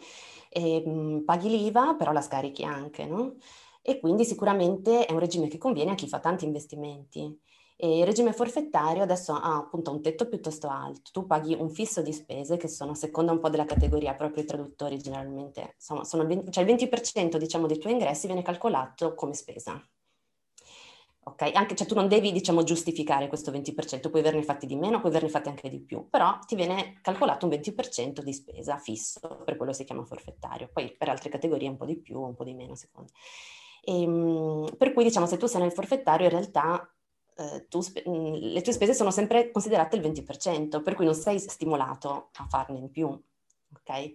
eh, 0.50 1.22
paghi 1.24 1.50
l'IVA, 1.50 1.94
però 1.96 2.12
la 2.12 2.22
scarichi 2.22 2.64
anche, 2.64 3.06
no? 3.06 3.36
E 3.84 4.00
quindi 4.00 4.26
sicuramente 4.26 5.06
è 5.06 5.12
un 5.12 5.20
regime 5.20 5.48
che 5.48 5.60
conviene 5.60 5.92
a 5.92 5.96
chi 5.96 6.08
fa 6.08 6.20
tanti 6.20 6.46
investimenti. 6.46 7.40
E 7.76 8.00
il 8.00 8.06
regime 8.06 8.34
forfettario 8.34 9.04
adesso 9.04 9.34
ha 9.34 9.58
appunto 9.58 9.92
un 9.92 10.02
tetto 10.02 10.28
piuttosto 10.28 10.68
alto, 10.70 11.12
tu 11.12 11.26
paghi 11.28 11.54
un 11.54 11.70
fisso 11.70 12.02
di 12.02 12.14
spese 12.14 12.58
che 12.58 12.68
sono 12.68 12.92
a 12.92 12.96
seconda 12.96 13.32
un 13.32 13.40
po' 13.40 13.50
della 13.50 13.66
categoria, 13.66 14.16
proprio 14.16 14.44
i 14.44 14.46
traduttori 14.48 14.98
generalmente, 14.98 15.76
sono 15.78 16.02
il 16.02 16.28
20%, 16.28 16.52
cioè 16.52 16.64
il 16.64 16.70
20% 16.70 17.38
diciamo 17.38 17.68
dei 17.68 17.78
tuoi 17.78 17.94
ingressi 17.94 18.26
viene 18.28 18.42
calcolato 18.42 19.14
come 19.16 19.34
spesa. 19.34 19.80
Ok, 21.26 21.52
anche, 21.54 21.74
cioè 21.76 21.88
tu 21.88 21.96
non 21.96 22.10
devi, 22.10 22.34
diciamo, 22.34 22.64
giustificare 22.64 23.28
questo 23.28 23.50
20%, 23.50 24.10
puoi 24.10 24.22
averne 24.22 24.44
fatti 24.44 24.66
di 24.66 24.76
meno, 24.76 25.00
puoi 25.00 25.12
averne 25.12 25.30
fatti 25.30 25.48
anche 25.48 25.70
di 25.70 25.80
più, 25.80 26.10
però 26.10 26.38
ti 26.46 26.56
viene 26.56 27.00
calcolato 27.02 27.46
un 27.46 27.54
20% 27.54 28.20
di 28.22 28.34
spesa 28.34 28.78
fisso, 28.78 29.42
per 29.46 29.56
quello 29.56 29.72
si 29.72 29.86
chiama 29.86 30.04
forfettario, 30.04 30.70
poi 30.72 30.94
per 30.98 31.08
altre 31.08 31.30
categorie 31.30 31.70
un 31.70 31.78
po' 31.78 31.86
di 31.86 31.98
più, 31.98 32.20
un 32.20 32.36
po' 32.36 32.44
di 32.44 32.54
meno 32.54 32.74
a 32.74 32.76
seconda. 32.76 33.12
E, 33.82 34.02
ehm, 34.02 34.76
per 34.78 34.92
cui, 34.94 35.04
diciamo, 35.04 35.26
se 35.26 35.38
tu 35.38 35.46
sei 35.46 35.62
nel 35.62 35.72
forfettario, 35.72 36.26
in 36.26 36.32
realtà 36.32 36.94
eh, 37.36 37.68
tu, 37.70 37.80
le 38.06 38.62
tue 38.62 38.74
spese 38.74 38.94
sono 38.94 39.12
sempre 39.12 39.50
considerate 39.50 39.96
il 39.96 40.02
20%, 40.02 40.82
per 40.82 40.96
cui 40.96 41.06
non 41.06 41.16
sei 41.16 41.40
stimolato 41.40 42.30
a 42.34 42.46
farne 42.50 42.80
in 42.80 42.92
più, 42.92 43.08
ok? 43.08 44.14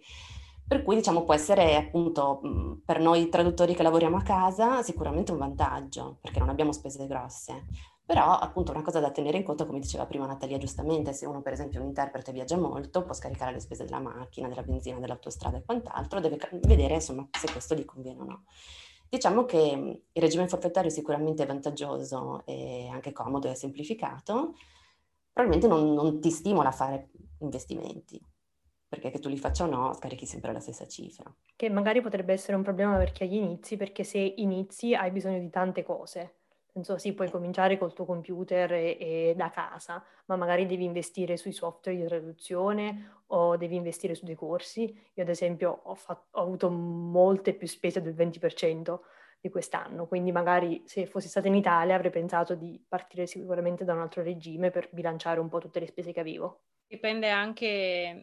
Per 0.68 0.82
cui 0.82 0.96
diciamo 0.96 1.24
può 1.24 1.32
essere 1.32 1.76
appunto 1.76 2.42
per 2.84 3.00
noi 3.00 3.30
traduttori 3.30 3.74
che 3.74 3.82
lavoriamo 3.82 4.18
a 4.18 4.22
casa 4.22 4.82
sicuramente 4.82 5.32
un 5.32 5.38
vantaggio 5.38 6.18
perché 6.20 6.40
non 6.40 6.50
abbiamo 6.50 6.72
spese 6.72 7.06
grosse. 7.06 7.64
Però 8.04 8.36
appunto 8.36 8.72
una 8.72 8.82
cosa 8.82 9.00
da 9.00 9.10
tenere 9.10 9.38
in 9.38 9.44
conto, 9.44 9.64
come 9.64 9.80
diceva 9.80 10.04
prima 10.04 10.26
Natalia 10.26 10.58
giustamente, 10.58 11.14
se 11.14 11.24
uno 11.24 11.40
per 11.40 11.54
esempio 11.54 11.80
un 11.80 11.86
interprete 11.86 12.32
viaggia 12.32 12.58
molto, 12.58 13.02
può 13.02 13.14
scaricare 13.14 13.52
le 13.52 13.60
spese 13.60 13.84
della 13.84 13.98
macchina, 13.98 14.46
della 14.48 14.62
benzina, 14.62 14.98
dell'autostrada 14.98 15.56
e 15.56 15.64
quant'altro, 15.64 16.20
deve 16.20 16.38
vedere 16.60 16.94
insomma 16.94 17.26
se 17.30 17.50
questo 17.50 17.74
gli 17.74 17.86
conviene 17.86 18.20
o 18.20 18.24
no. 18.24 18.44
Diciamo 19.08 19.46
che 19.46 20.02
il 20.12 20.22
regime 20.22 20.48
forfettario 20.48 20.90
sicuramente 20.90 21.44
è 21.44 21.46
vantaggioso 21.46 22.42
e 22.44 22.88
anche 22.92 23.12
comodo 23.12 23.50
e 23.50 23.54
semplificato, 23.54 24.54
probabilmente 25.32 25.66
non, 25.66 25.94
non 25.94 26.20
ti 26.20 26.30
stimola 26.30 26.68
a 26.68 26.72
fare 26.72 27.10
investimenti 27.38 28.20
perché 28.88 29.10
che 29.10 29.18
tu 29.18 29.28
li 29.28 29.36
faccia 29.36 29.64
o 29.64 29.66
no, 29.66 29.92
scarichi 29.92 30.24
sempre 30.24 30.52
la 30.52 30.60
stessa 30.60 30.86
cifra. 30.86 31.32
Che 31.54 31.68
magari 31.68 32.00
potrebbe 32.00 32.32
essere 32.32 32.56
un 32.56 32.62
problema 32.62 32.96
perché 32.96 33.24
agli 33.24 33.34
inizi, 33.34 33.76
perché 33.76 34.02
se 34.02 34.18
inizi 34.18 34.94
hai 34.94 35.10
bisogno 35.10 35.38
di 35.38 35.50
tante 35.50 35.82
cose. 35.82 36.36
Penso 36.72 36.96
sì, 36.96 37.12
puoi 37.12 37.30
cominciare 37.30 37.76
col 37.76 37.92
tuo 37.92 38.04
computer 38.04 38.72
e, 38.72 38.96
e, 39.00 39.34
da 39.36 39.50
casa, 39.50 40.02
ma 40.26 40.36
magari 40.36 40.64
devi 40.64 40.84
investire 40.84 41.36
sui 41.36 41.52
software 41.52 41.98
di 41.98 42.06
traduzione 42.06 43.22
o 43.28 43.56
devi 43.56 43.74
investire 43.74 44.14
su 44.14 44.24
dei 44.24 44.36
corsi. 44.36 44.84
Io 45.14 45.22
ad 45.22 45.28
esempio 45.28 45.80
ho, 45.84 45.94
fatto, 45.94 46.38
ho 46.38 46.42
avuto 46.42 46.70
molte 46.70 47.52
più 47.54 47.66
spese 47.66 48.00
del 48.00 48.14
20% 48.14 49.00
di 49.40 49.50
quest'anno, 49.50 50.06
quindi 50.06 50.32
magari 50.32 50.82
se 50.86 51.06
fossi 51.06 51.28
stata 51.28 51.48
in 51.48 51.54
Italia 51.54 51.94
avrei 51.94 52.10
pensato 52.10 52.54
di 52.54 52.82
partire 52.88 53.26
sicuramente 53.26 53.84
da 53.84 53.92
un 53.92 54.00
altro 54.00 54.22
regime 54.22 54.70
per 54.70 54.88
bilanciare 54.92 55.40
un 55.40 55.48
po' 55.48 55.58
tutte 55.58 55.80
le 55.80 55.86
spese 55.86 56.12
che 56.12 56.20
avevo. 56.20 56.60
Dipende 56.90 57.28
anche, 57.28 57.66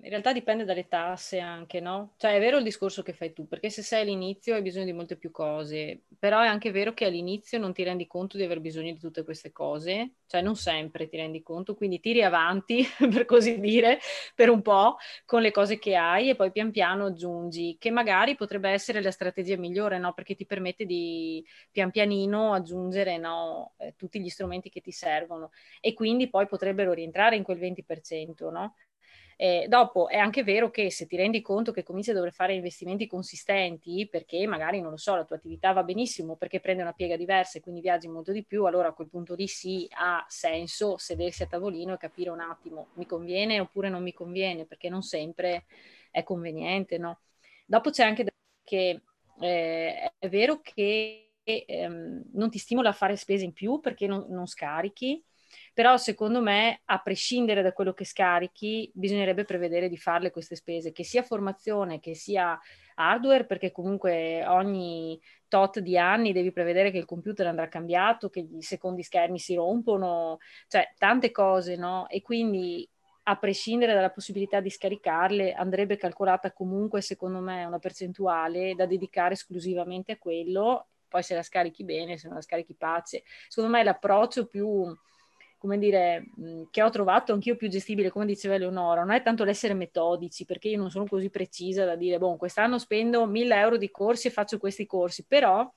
in 0.02 0.10
realtà 0.10 0.34
dipende 0.34 0.64
dalle 0.66 0.88
tasse 0.88 1.38
anche, 1.40 1.80
no? 1.80 2.16
Cioè 2.18 2.34
è 2.36 2.40
vero 2.40 2.58
il 2.58 2.64
discorso 2.64 3.04
che 3.04 3.14
fai 3.14 3.32
tu, 3.32 3.48
perché 3.48 3.70
se 3.70 3.84
sei 3.84 4.02
all'inizio 4.02 4.56
hai 4.56 4.64
bisogno 4.64 4.86
di 4.86 4.94
molte 4.94 5.18
più 5.18 5.30
cose, 5.30 6.06
però 6.18 6.42
è 6.42 6.48
anche 6.48 6.72
vero 6.72 6.92
che 6.96 7.06
all'inizio 7.06 7.60
non 7.60 7.74
ti 7.74 7.84
rendi 7.84 8.08
conto 8.08 8.38
di 8.38 8.44
aver 8.44 8.62
bisogno 8.62 8.92
di 8.92 8.98
tutte 8.98 9.24
queste 9.24 9.52
cose, 9.52 10.14
cioè 10.26 10.42
non 10.42 10.56
sempre 10.56 11.08
ti 11.08 11.16
rendi 11.16 11.44
conto, 11.44 11.76
quindi 11.76 12.00
tiri 12.00 12.24
avanti, 12.24 12.84
per 13.14 13.26
così 13.26 13.60
dire, 13.60 14.00
per 14.34 14.50
un 14.50 14.64
po' 14.64 14.98
con 15.26 15.42
le 15.44 15.52
cose 15.52 15.78
che 15.78 15.96
hai 15.96 16.30
e 16.30 16.36
poi 16.36 16.52
pian 16.52 16.72
piano 16.72 17.06
aggiungi, 17.06 17.78
che 17.80 17.92
magari 17.92 18.36
potrebbe 18.36 18.72
essere 18.72 19.00
la 19.04 19.12
strategia 19.12 19.58
migliore, 19.58 20.00
no? 20.00 20.14
Perché 20.14 20.34
ti 20.34 20.48
permette 20.48 20.86
di 20.86 21.46
pian 21.72 21.92
pianino 21.92 22.54
aggiungere, 22.54 23.18
no? 23.18 23.74
eh, 23.78 23.94
tutti 23.96 24.20
gli 24.20 24.30
strumenti 24.30 24.70
che 24.70 24.82
ti 24.82 24.92
servono 24.92 25.52
e 25.82 25.94
quindi 25.94 26.30
poi 26.30 26.48
potrebbero 26.48 26.94
rientrare 26.94 27.36
in 27.36 27.44
quel 27.44 27.58
20%, 27.58 28.50
no? 28.60 28.76
Eh, 29.38 29.66
dopo 29.68 30.08
è 30.08 30.18
anche 30.18 30.44
vero 30.44 30.70
che 30.72 30.90
se 30.90 31.08
ti 31.08 31.18
rendi 31.18 31.42
conto 31.42 31.72
che 31.74 31.84
cominci 31.84 32.12
a 32.12 32.14
dover 32.14 32.32
fare 32.32 32.54
investimenti 32.54 33.06
consistenti, 33.06 34.08
perché 34.10 34.48
magari 34.48 34.80
non 34.80 34.92
lo 34.92 34.98
so, 34.98 35.14
la 35.16 35.26
tua 35.26 35.36
attività 35.36 35.74
va 35.74 35.84
benissimo, 35.84 36.38
perché 36.38 36.62
prende 36.62 36.84
una 36.84 36.94
piega 36.94 37.18
diversa 37.18 37.58
e 37.58 37.62
quindi 37.62 37.82
viaggi 37.82 38.08
molto 38.08 38.32
di 38.32 38.46
più, 38.46 38.64
allora 38.66 38.90
a 38.90 38.94
quel 38.94 39.10
punto 39.10 39.36
lì 39.36 39.48
sì 39.48 39.88
ha 39.92 40.24
senso 40.30 40.98
sedersi 40.98 41.44
a 41.44 41.48
tavolino 41.48 41.94
e 41.94 41.98
capire 41.98 42.30
un 42.30 42.40
attimo 42.40 42.88
mi 42.94 43.06
conviene 43.06 43.60
oppure 43.60 43.90
non 43.90 44.04
mi 44.04 44.14
conviene, 44.14 44.66
perché 44.66 44.88
non 44.90 45.02
sempre 45.02 45.66
è 46.12 46.24
conveniente, 46.24 46.98
no? 46.98 47.20
Dopo 47.66 47.90
c'è 47.90 48.04
anche 48.06 48.26
che 48.64 49.02
eh, 49.42 50.14
è 50.18 50.30
vero 50.30 50.62
che 50.62 51.34
ehm, 51.44 52.24
non 52.34 52.50
ti 52.50 52.58
stimola 52.58 52.90
a 52.90 52.94
fare 52.94 53.16
spese 53.18 53.44
in 53.46 53.54
più 53.54 53.80
perché 53.80 54.08
non, 54.08 54.26
non 54.30 54.48
scarichi, 54.48 55.24
però 55.76 55.98
secondo 55.98 56.42
me, 56.42 56.80
a 56.86 57.00
prescindere 57.00 57.62
da 57.62 57.74
quello 57.74 57.92
che 57.92 58.06
scarichi, 58.06 58.90
bisognerebbe 58.94 59.44
prevedere 59.44 59.90
di 59.90 59.98
farle 59.98 60.32
queste 60.32 60.56
spese, 60.56 60.94
che 60.94 61.04
sia 61.04 61.22
formazione, 61.22 62.00
che 62.00 62.16
sia 62.16 62.58
hardware, 62.96 63.46
perché 63.46 63.74
comunque 63.74 64.46
ogni 64.48 65.20
tot 65.50 65.80
di 65.80 65.98
anni 65.98 66.32
devi 66.32 66.54
prevedere 66.54 66.92
che 66.92 66.98
il 66.98 67.04
computer 67.04 67.46
andrà 67.48 67.68
cambiato, 67.68 68.30
che 68.30 68.40
i 68.40 68.62
secondi 68.62 69.04
schermi 69.04 69.38
si 69.38 69.56
rompono, 69.56 70.38
cioè 70.70 70.94
tante 70.98 71.32
cose, 71.32 71.76
no? 71.76 72.08
E 72.08 72.22
quindi 72.22 72.90
a 73.24 73.36
prescindere 73.36 73.94
dalla 73.94 74.12
possibilità 74.12 74.62
di 74.62 74.70
scaricarle, 74.70 75.52
andrebbe 75.52 75.98
calcolata 75.98 76.54
comunque, 76.54 77.02
secondo 77.02 77.42
me, 77.42 77.66
una 77.66 77.80
percentuale 77.80 78.76
da 78.76 78.86
dedicare 78.86 79.34
esclusivamente 79.34 80.14
a 80.14 80.18
quello. 80.18 80.88
Poi 81.10 81.22
se 81.22 81.36
la 81.36 81.44
scarichi 81.44 81.84
bene, 81.84 82.18
se 82.18 82.28
non 82.28 82.38
la 82.38 82.42
scarichi 82.42 82.76
pace. 82.76 83.24
Secondo 83.50 83.76
me 83.76 83.84
l'approccio 83.84 84.46
più 84.48 84.90
come 85.66 85.80
dire, 85.80 86.28
che 86.70 86.84
ho 86.84 86.92
trovato 86.92 87.34
anch'io 87.34 87.56
più 87.56 87.68
gestibile, 87.70 88.12
come 88.12 88.28
diceva 88.28 88.54
Eleonora, 88.54 89.02
non 89.02 89.16
è 89.16 89.24
tanto 89.24 89.44
l'essere 89.44 89.74
metodici, 89.74 90.46
perché 90.46 90.68
io 90.68 90.78
non 90.78 90.92
sono 90.92 91.08
così 91.08 91.32
precisa 91.32 91.86
da 91.86 91.96
dire, 91.96 92.20
boh, 92.20 92.36
quest'anno 92.38 92.78
spendo 92.78 93.26
1000 93.26 93.56
euro 93.60 93.78
di 93.78 93.90
corsi 93.90 94.28
e 94.28 94.30
faccio 94.30 94.60
questi 94.60 94.86
corsi, 94.86 95.26
però 95.26 95.68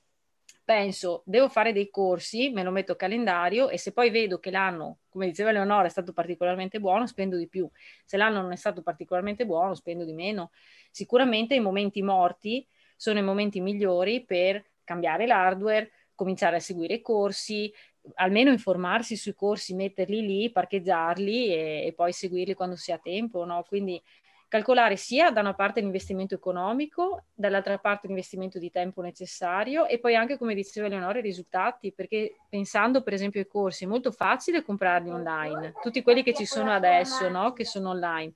penso, 0.63 1.23
devo 1.25 1.49
fare 1.49 1.73
dei 1.73 1.89
corsi, 1.89 2.51
me 2.51 2.63
lo 2.63 2.71
metto 2.71 2.93
a 2.93 2.97
calendario 2.97 3.71
e 3.71 3.79
se 3.79 3.93
poi 3.93 4.11
vedo 4.11 4.39
che 4.39 4.51
l'anno, 4.51 4.99
come 5.09 5.25
diceva 5.25 5.49
Eleonora, 5.49 5.87
è 5.87 5.91
stato 5.91 6.13
particolarmente 6.13 6.79
buono, 6.81 7.07
spendo 7.07 7.39
di 7.39 7.49
più. 7.49 7.67
Se 8.05 8.19
l'anno 8.19 8.43
non 8.43 8.53
è 8.53 8.57
stato 8.57 8.83
particolarmente 8.83 9.47
buono, 9.47 9.75
spendo 9.75 10.05
di 10.05 10.13
meno. 10.13 10.51
Sicuramente 10.91 11.55
i 11.55 11.61
momenti 11.61 12.03
morti 12.03 12.67
sono 12.95 13.19
i 13.19 13.23
momenti 13.23 13.63
migliori 13.63 14.23
per 14.23 14.63
cambiare 14.85 15.27
l'hardware, 15.27 15.91
cominciare 16.15 16.57
a 16.57 16.61
seguire 16.61 16.95
i 16.95 17.01
corsi, 17.01 17.73
almeno 18.15 18.51
informarsi 18.51 19.17
sui 19.17 19.35
corsi, 19.35 19.75
metterli 19.75 20.27
lì, 20.27 20.51
parcheggiarli 20.51 21.49
e, 21.49 21.87
e 21.87 21.93
poi 21.93 22.13
seguirli 22.13 22.55
quando 22.55 22.77
si 22.77 22.93
ha 22.93 22.99
tempo, 22.99 23.45
no? 23.45 23.65
Quindi 23.67 24.03
calcolare 24.49 24.97
sia 24.97 25.31
da 25.31 25.41
una 25.41 25.55
parte 25.55 25.81
l'investimento 25.81 26.35
economico, 26.35 27.25
dall'altra 27.35 27.79
parte 27.79 28.07
l'investimento 28.07 28.59
di 28.59 28.71
tempo 28.71 29.03
necessario 29.03 29.87
e 29.87 29.99
poi 29.99 30.17
anche, 30.17 30.39
come 30.39 30.55
diceva 30.55 30.87
Eleonora, 30.87 31.19
i 31.19 31.23
risultati, 31.23 31.93
perché 31.93 32.37
pensando 32.49 33.03
per 33.03 33.13
esempio 33.13 33.41
ai 33.41 33.47
corsi 33.47 33.85
è 33.85 33.87
molto 33.87 34.11
facile 34.11 34.63
comprarli 34.63 35.11
online, 35.11 35.75
tutti 35.83 36.03
quelli 36.03 36.23
che 36.23 36.33
ci 36.33 36.47
sono 36.47 36.73
adesso, 36.73 37.29
no? 37.29 37.53
che 37.53 37.67
sono 37.67 37.91
online. 37.91 38.33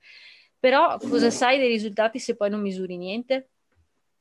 Però 0.61 0.99
cosa 0.99 1.31
sai 1.31 1.59
dei 1.59 1.69
risultati 1.69 2.19
se 2.19 2.37
poi 2.37 2.51
non 2.51 2.61
misuri 2.61 2.97
niente? 2.97 3.49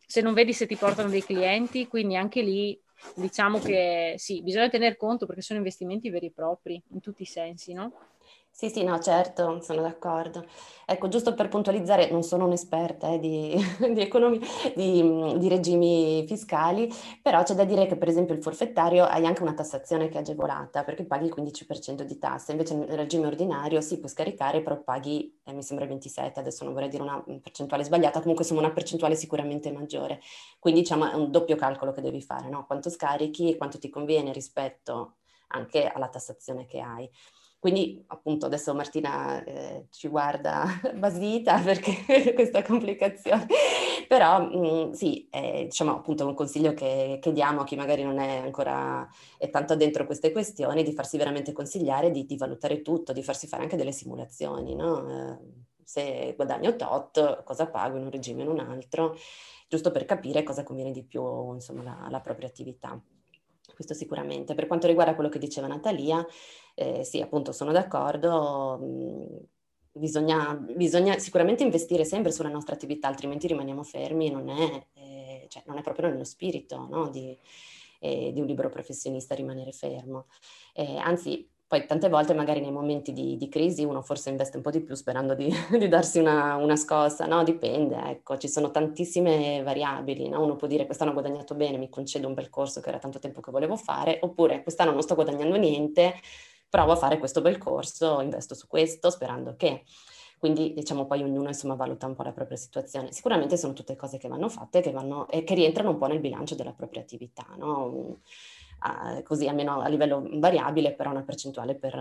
Se 0.08 0.22
non 0.22 0.34
vedi 0.34 0.54
se 0.54 0.66
ti 0.66 0.76
portano 0.76 1.10
dei 1.10 1.24
clienti, 1.24 1.88
quindi 1.88 2.16
anche 2.16 2.42
lì 2.42 2.80
diciamo 3.14 3.62
che 3.62 4.16
sì, 4.18 4.42
bisogna 4.44 4.70
tener 4.70 4.98
conto 4.98 5.26
perché 5.26 5.42
sono 5.42 5.60
investimenti 5.60 6.10
veri 6.10 6.28
e 6.28 6.32
propri 6.32 6.82
in 6.90 7.00
tutti 7.00 7.24
i 7.24 7.26
sensi, 7.26 7.74
no? 7.74 7.96
Sì, 8.62 8.70
sì, 8.70 8.84
no, 8.84 9.00
certo, 9.00 9.60
sono 9.64 9.82
d'accordo. 9.82 10.46
Ecco, 10.86 11.08
giusto 11.08 11.34
per 11.34 11.48
puntualizzare, 11.48 12.12
non 12.12 12.22
sono 12.22 12.46
un'esperta 12.46 13.08
eh, 13.10 13.18
di, 13.18 13.56
di, 13.92 14.00
economia, 14.02 14.40
di, 14.76 15.02
di, 15.40 15.48
regimi 15.48 16.24
fiscali, 16.28 16.88
però 17.24 17.42
c'è 17.42 17.56
da 17.56 17.64
dire 17.64 17.88
che 17.88 17.98
per 17.98 18.08
esempio 18.08 18.36
il 18.36 18.42
forfettario 18.44 19.06
hai 19.06 19.26
anche 19.26 19.42
una 19.42 19.56
tassazione 19.56 20.10
che 20.10 20.18
è 20.18 20.22
agevolata, 20.22 20.84
perché 20.84 21.06
paghi 21.06 21.26
il 21.26 21.32
15% 21.32 22.04
di 22.04 22.20
tassa, 22.20 22.52
invece 22.52 22.76
nel 22.76 22.96
regime 22.96 23.26
ordinario 23.26 23.82
si 23.82 24.00
può 24.00 24.08
scaricare, 24.08 24.62
però 24.62 24.80
paghi, 24.84 25.40
eh, 25.44 25.54
mi 25.54 25.64
sembra 25.64 25.88
27, 25.88 26.40
adesso 26.40 26.64
non 26.64 26.74
vorrei 26.74 26.90
dire 26.90 27.02
una 27.02 27.20
percentuale 27.42 27.84
sbagliata, 27.84 28.20
comunque 28.20 28.44
insomma 28.44 28.62
una 28.62 28.74
percentuale 28.74 29.16
sicuramente 29.16 29.72
maggiore. 29.72 30.20
Quindi 30.60 30.82
diciamo 30.82 31.10
è 31.10 31.16
un 31.16 31.32
doppio 31.32 31.56
calcolo 31.56 31.92
che 31.94 32.02
devi 32.02 32.22
fare, 32.22 32.48
no? 32.48 32.68
Quanto 32.68 32.92
scarichi 32.92 33.50
e 33.50 33.58
quanto 33.58 33.80
ti 33.80 33.90
conviene 33.90 34.32
rispetto 34.32 35.16
anche 35.48 35.88
alla 35.88 36.10
tassazione 36.10 36.66
che 36.68 36.80
hai. 36.80 37.10
Quindi 37.62 38.04
appunto 38.08 38.48
adesso 38.48 38.74
Martina 38.74 39.44
eh, 39.44 39.86
ci 39.92 40.08
guarda 40.08 40.66
basita 40.98 41.60
perché 41.60 41.94
questa 42.34 42.64
complicazione, 42.64 43.46
però 44.08 44.42
mh, 44.42 44.88
mm, 44.88 44.92
sì, 44.94 45.28
è, 45.30 45.66
diciamo 45.66 45.98
appunto 45.98 46.26
un 46.26 46.34
consiglio 46.34 46.74
che, 46.74 47.20
che, 47.22 47.32
diamo 47.32 47.62
a 47.62 47.64
chi 47.64 47.76
magari 47.76 48.02
non 48.02 48.18
è 48.18 48.38
ancora 48.38 49.08
è 49.38 49.52
tanto 49.52 49.76
dentro 49.76 50.08
queste 50.08 50.32
questioni, 50.32 50.82
di 50.82 50.92
farsi 50.92 51.18
veramente 51.18 51.52
consigliare, 51.52 52.10
di, 52.10 52.26
di 52.26 52.36
valutare 52.36 52.82
tutto, 52.82 53.14
di 53.14 53.22
farsi 53.22 53.46
fare 53.46 53.62
anche 53.62 53.78
delle 53.78 53.92
simulazioni, 53.92 54.74
no? 54.74 55.08
Eh, 55.08 55.38
se 55.84 56.34
guadagno 56.36 56.76
tot, 56.76 57.44
cosa 57.44 57.68
pago 57.68 57.96
in 57.98 58.06
un 58.06 58.10
regime 58.10 58.42
o 58.42 58.46
in 58.46 58.60
un 58.60 58.60
altro, 58.60 59.16
giusto 59.68 59.92
per 59.92 60.06
capire 60.06 60.42
cosa 60.42 60.64
conviene 60.64 60.90
di 60.90 61.04
più, 61.04 61.54
insomma, 61.54 61.84
la, 61.84 62.08
la 62.10 62.22
propria 62.22 62.48
attività 62.48 63.00
questo 63.74 63.94
sicuramente. 63.94 64.54
Per 64.54 64.68
quanto 64.68 64.88
riguarda 64.88 65.16
quello 65.16 65.30
che 65.30 65.40
diceva 65.40 65.68
Natalia, 65.68 66.26
eh, 66.76 67.04
sì, 67.04 67.22
appunto 67.22 67.52
sono 67.52 67.72
d'accordo, 67.72 68.78
mh, 68.78 70.00
bisogna, 70.00 70.54
bisogna, 70.56 71.18
sicuramente 71.20 71.64
investire 71.64 72.06
sempre 72.06 72.32
sulla 72.32 72.50
nostra 72.50 72.76
attività, 72.76 73.08
altrimenti 73.08 73.48
rimaniamo 73.48 73.84
fermi, 73.84 74.30
non 74.30 74.50
è, 74.50 74.88
eh, 74.94 75.46
cioè, 75.50 75.64
non 75.66 75.78
è 75.78 75.82
proprio 75.82 76.10
nello 76.10 76.24
spirito 76.24 76.88
no? 76.90 77.10
di, 77.10 77.38
eh, 78.00 78.32
di, 78.34 78.40
un 78.40 78.46
libero 78.46 78.70
professionista 78.70 79.36
rimanere 79.36 79.72
fermo. 79.72 80.28
Eh, 80.74 80.98
anzi, 80.98 81.48
poi 81.72 81.86
tante 81.86 82.10
volte 82.10 82.34
magari 82.34 82.60
nei 82.60 82.72
momenti 82.72 83.14
di, 83.14 83.38
di, 83.38 83.48
crisi 83.48 83.86
uno 83.86 84.02
forse 84.02 84.30
investe 84.30 84.58
un 84.58 84.64
po' 84.64 84.72
di 84.72 84.82
più 84.82 84.94
sperando 84.94 85.36
di, 85.36 85.50
di 85.80 85.88
darsi 85.88 86.20
una, 86.20 86.56
una, 86.56 86.76
scossa, 86.76 87.26
no? 87.28 87.44
Dipende, 87.46 87.96
ecco, 88.10 88.38
ci 88.38 88.50
sono 88.50 88.72
tantissime 88.72 89.62
variabili, 89.64 90.28
no? 90.28 90.44
Uno 90.44 90.58
può 90.58 90.68
dire 90.68 90.86
quest'anno 90.86 91.12
ho 91.12 91.14
guadagnato 91.14 91.56
bene, 91.56 91.78
mi 91.78 91.88
concedo 91.88 92.28
un 92.28 92.34
bel 92.34 92.50
corso 92.50 92.82
che 92.82 92.90
era 92.90 93.00
tanto 93.00 93.20
tempo 93.20 93.40
che 93.40 93.52
volevo 93.52 93.78
fare, 93.78 94.20
oppure 94.22 94.64
quest'anno 94.64 94.92
non 94.92 95.02
sto 95.02 95.16
guadagnando 95.16 95.56
niente, 95.56 96.16
provo 96.72 96.94
a 96.94 96.96
fare 96.96 97.20
questo 97.20 97.42
bel 97.42 97.60
corso, 97.60 98.22
investo 98.22 98.56
su 98.56 98.66
questo 98.68 99.12
sperando 99.12 99.56
che... 99.56 99.84
Quindi 100.42 100.74
diciamo 100.74 101.06
poi 101.06 101.22
ognuno 101.22 101.50
insomma 101.50 101.76
valuta 101.76 102.08
un 102.08 102.16
po' 102.16 102.24
la 102.24 102.32
propria 102.32 102.58
situazione. 102.58 103.12
Sicuramente 103.12 103.58
sono 103.58 103.74
tutte 103.74 103.96
cose 103.96 104.18
che 104.18 104.28
vanno 104.28 104.50
fatte 104.50 104.82
che 104.82 104.90
vanno, 104.90 105.28
e 105.30 105.44
che 105.44 105.54
rientrano 105.54 105.92
un 105.92 106.00
po' 106.00 106.08
nel 106.08 106.20
bilancio 106.20 106.56
della 106.56 106.74
propria 106.74 107.04
attività, 107.04 107.46
no? 107.58 108.22
uh, 108.82 109.22
così 109.24 109.48
almeno 109.48 109.82
a 109.82 109.88
livello 109.88 110.28
variabile, 110.40 110.94
però 110.94 111.12
una 111.12 111.22
percentuale 111.22 111.76
per, 111.76 111.96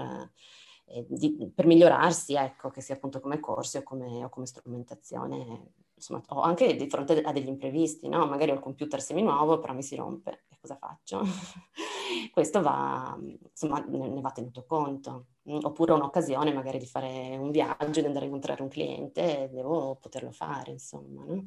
eh, 0.86 1.04
di, 1.06 1.52
per 1.54 1.66
migliorarsi, 1.66 2.34
ecco, 2.34 2.70
che 2.70 2.80
sia 2.80 2.94
appunto 2.94 3.20
come 3.20 3.40
corsi 3.40 3.76
o 3.76 3.82
come, 3.82 4.24
o 4.24 4.30
come 4.30 4.46
strumentazione, 4.46 5.72
insomma, 6.00 6.22
o 6.28 6.40
anche 6.40 6.74
di 6.76 6.88
fronte 6.88 7.20
a 7.20 7.32
degli 7.32 7.48
imprevisti, 7.48 8.08
no? 8.08 8.26
Magari 8.26 8.50
ho 8.50 8.54
il 8.54 8.60
computer 8.60 9.00
semi-nuovo, 9.02 9.58
però 9.58 9.74
mi 9.74 9.82
si 9.82 9.94
rompe, 9.96 10.44
e 10.48 10.56
cosa 10.58 10.76
faccio? 10.76 11.20
Questo 12.32 12.62
va, 12.62 13.16
insomma, 13.20 13.84
ne, 13.86 14.20
va 14.20 14.30
tenuto 14.30 14.64
conto. 14.64 15.26
Oppure 15.44 15.92
un'occasione 15.92 16.52
magari 16.52 16.78
di 16.78 16.86
fare 16.86 17.36
un 17.36 17.50
viaggio, 17.50 18.00
di 18.00 18.06
andare 18.06 18.24
a 18.24 18.28
incontrare 18.28 18.62
un 18.62 18.68
cliente, 18.68 19.48
devo 19.52 19.96
poterlo 19.96 20.30
fare, 20.32 20.72
insomma, 20.72 21.24
no? 21.24 21.44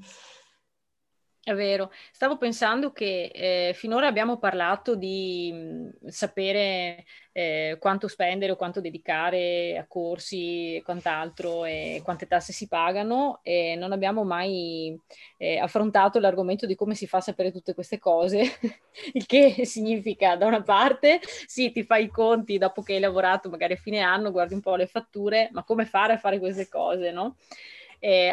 È 1.45 1.53
vero, 1.53 1.91
stavo 2.13 2.37
pensando 2.37 2.93
che 2.93 3.25
eh, 3.33 3.73
finora 3.75 4.07
abbiamo 4.07 4.37
parlato 4.37 4.95
di 4.95 5.51
mh, 5.51 6.07
sapere 6.07 7.03
eh, 7.33 7.75
quanto 7.81 8.07
spendere 8.07 8.53
o 8.53 8.55
quanto 8.55 8.79
dedicare 8.79 9.77
a 9.77 9.85
corsi 9.85 10.75
e 10.77 10.81
quant'altro 10.83 11.65
e 11.65 11.99
quante 12.01 12.27
tasse 12.27 12.53
si 12.53 12.69
pagano 12.69 13.41
e 13.43 13.75
non 13.77 13.91
abbiamo 13.91 14.23
mai 14.23 14.97
eh, 15.35 15.57
affrontato 15.59 16.17
l'argomento 16.19 16.65
di 16.65 16.75
come 16.75 16.95
si 16.95 17.07
fa 17.07 17.17
a 17.17 17.21
sapere 17.21 17.51
tutte 17.51 17.73
queste 17.73 17.99
cose, 17.99 18.43
il 19.11 19.25
che 19.25 19.65
significa 19.65 20.37
da 20.37 20.45
una 20.45 20.61
parte 20.63 21.19
sì 21.45 21.73
ti 21.73 21.83
fai 21.83 22.05
i 22.05 22.09
conti 22.09 22.57
dopo 22.57 22.81
che 22.83 22.93
hai 22.93 23.01
lavorato 23.01 23.49
magari 23.49 23.73
a 23.73 23.75
fine 23.75 23.99
anno, 23.99 24.31
guardi 24.31 24.53
un 24.53 24.61
po' 24.61 24.77
le 24.77 24.87
fatture, 24.87 25.49
ma 25.51 25.65
come 25.65 25.83
fare 25.85 26.13
a 26.13 26.17
fare 26.17 26.39
queste 26.39 26.69
cose, 26.69 27.11
no? 27.11 27.35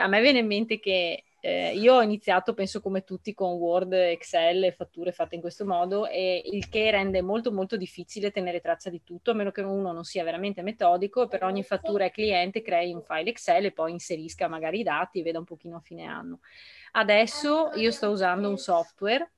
a 0.00 0.06
me 0.08 0.20
viene 0.20 0.40
in 0.40 0.46
mente 0.46 0.80
che 0.80 1.24
eh, 1.40 1.74
io 1.74 1.94
ho 1.94 2.02
iniziato, 2.02 2.54
penso 2.54 2.80
come 2.80 3.02
tutti, 3.02 3.34
con 3.34 3.54
Word, 3.54 3.92
Excel 3.92 4.64
e 4.64 4.72
fatture 4.72 5.12
fatte 5.12 5.34
in 5.34 5.40
questo 5.40 5.64
modo, 5.64 6.06
e 6.06 6.42
il 6.44 6.68
che 6.68 6.90
rende 6.90 7.22
molto 7.22 7.50
molto 7.50 7.76
difficile 7.76 8.30
tenere 8.30 8.60
traccia 8.60 8.90
di 8.90 9.02
tutto, 9.02 9.30
a 9.30 9.34
meno 9.34 9.50
che 9.50 9.62
uno 9.62 9.92
non 9.92 10.04
sia 10.04 10.22
veramente 10.22 10.62
metodico, 10.62 11.26
per 11.26 11.42
ogni 11.44 11.62
fattura 11.62 12.04
e 12.04 12.10
cliente 12.10 12.62
crei 12.62 12.92
un 12.92 13.02
file 13.02 13.30
Excel 13.30 13.64
e 13.64 13.72
poi 13.72 13.92
inserisca 13.92 14.48
magari 14.48 14.80
i 14.80 14.84
dati 14.84 15.20
e 15.20 15.22
veda 15.22 15.38
un 15.38 15.44
pochino 15.44 15.76
a 15.76 15.80
fine 15.80 16.04
anno. 16.04 16.40
Adesso 16.92 17.70
io 17.74 17.90
sto 17.90 18.10
usando 18.10 18.48
un 18.48 18.58
software 18.58 19.30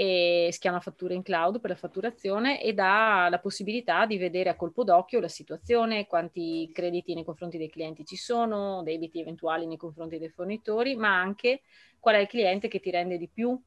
e 0.00 0.48
si 0.50 0.60
chiama 0.60 0.80
Fatture 0.80 1.12
in 1.12 1.20
Cloud 1.20 1.60
per 1.60 1.68
la 1.68 1.76
fatturazione 1.76 2.62
e 2.62 2.72
dà 2.72 3.28
la 3.28 3.38
possibilità 3.38 4.06
di 4.06 4.16
vedere 4.16 4.48
a 4.48 4.56
colpo 4.56 4.82
d'occhio 4.82 5.20
la 5.20 5.28
situazione, 5.28 6.06
quanti 6.06 6.70
crediti 6.72 7.12
nei 7.12 7.22
confronti 7.22 7.58
dei 7.58 7.68
clienti 7.68 8.06
ci 8.06 8.16
sono, 8.16 8.82
debiti 8.82 9.20
eventuali 9.20 9.66
nei 9.66 9.76
confronti 9.76 10.16
dei 10.16 10.30
fornitori, 10.30 10.96
ma 10.96 11.20
anche 11.20 11.60
qual 11.98 12.14
è 12.14 12.18
il 12.18 12.28
cliente 12.28 12.68
che 12.68 12.80
ti 12.80 12.90
rende 12.90 13.18
di 13.18 13.28
più, 13.28 13.60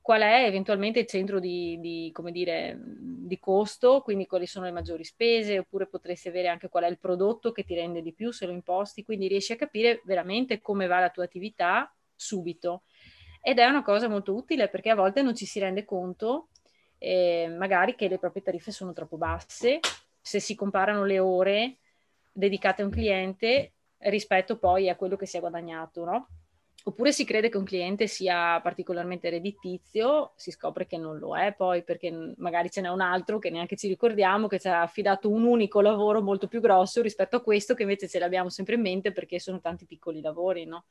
qual 0.00 0.20
è 0.20 0.44
eventualmente 0.46 1.00
il 1.00 1.06
centro 1.08 1.40
di, 1.40 1.80
di, 1.80 2.12
dire, 2.30 2.78
di 2.80 3.40
costo, 3.40 4.00
quindi 4.02 4.26
quali 4.26 4.46
sono 4.46 4.66
le 4.66 4.70
maggiori 4.70 5.02
spese, 5.02 5.58
oppure 5.58 5.88
potresti 5.88 6.28
avere 6.28 6.46
anche 6.46 6.68
qual 6.68 6.84
è 6.84 6.88
il 6.88 7.00
prodotto 7.00 7.50
che 7.50 7.64
ti 7.64 7.74
rende 7.74 8.00
di 8.00 8.12
più 8.12 8.30
se 8.30 8.46
lo 8.46 8.52
imposti, 8.52 9.02
quindi 9.02 9.26
riesci 9.26 9.50
a 9.50 9.56
capire 9.56 10.02
veramente 10.04 10.60
come 10.60 10.86
va 10.86 11.00
la 11.00 11.10
tua 11.10 11.24
attività 11.24 11.92
subito 12.14 12.84
ed 13.46 13.58
è 13.58 13.66
una 13.66 13.82
cosa 13.82 14.08
molto 14.08 14.34
utile 14.34 14.68
perché 14.68 14.88
a 14.88 14.94
volte 14.94 15.20
non 15.20 15.34
ci 15.34 15.44
si 15.44 15.58
rende 15.58 15.84
conto 15.84 16.48
eh, 16.96 17.46
magari 17.58 17.94
che 17.94 18.08
le 18.08 18.18
proprie 18.18 18.42
tariffe 18.42 18.70
sono 18.70 18.94
troppo 18.94 19.18
basse 19.18 19.80
se 20.18 20.40
si 20.40 20.54
comparano 20.54 21.04
le 21.04 21.18
ore 21.18 21.76
dedicate 22.32 22.80
a 22.80 22.86
un 22.86 22.90
cliente 22.90 23.72
rispetto 23.98 24.56
poi 24.56 24.88
a 24.88 24.96
quello 24.96 25.16
che 25.16 25.26
si 25.26 25.36
è 25.36 25.40
guadagnato, 25.40 26.04
no? 26.04 26.28
Oppure 26.86 27.12
si 27.12 27.26
crede 27.26 27.50
che 27.50 27.58
un 27.58 27.64
cliente 27.64 28.06
sia 28.06 28.58
particolarmente 28.62 29.28
redditizio, 29.28 30.32
si 30.36 30.50
scopre 30.50 30.86
che 30.86 30.96
non 30.96 31.18
lo 31.18 31.36
è 31.36 31.52
poi 31.54 31.82
perché 31.82 32.32
magari 32.36 32.70
ce 32.70 32.80
n'è 32.80 32.88
un 32.88 33.02
altro 33.02 33.38
che 33.38 33.50
neanche 33.50 33.76
ci 33.76 33.88
ricordiamo 33.88 34.46
che 34.46 34.58
ci 34.58 34.68
ha 34.68 34.80
affidato 34.80 35.30
un 35.30 35.44
unico 35.44 35.82
lavoro 35.82 36.22
molto 36.22 36.48
più 36.48 36.60
grosso 36.62 37.02
rispetto 37.02 37.36
a 37.36 37.42
questo 37.42 37.74
che 37.74 37.82
invece 37.82 38.08
ce 38.08 38.18
l'abbiamo 38.18 38.48
sempre 38.48 38.76
in 38.76 38.80
mente 38.80 39.12
perché 39.12 39.38
sono 39.38 39.60
tanti 39.60 39.84
piccoli 39.84 40.22
lavori, 40.22 40.64
no? 40.64 40.84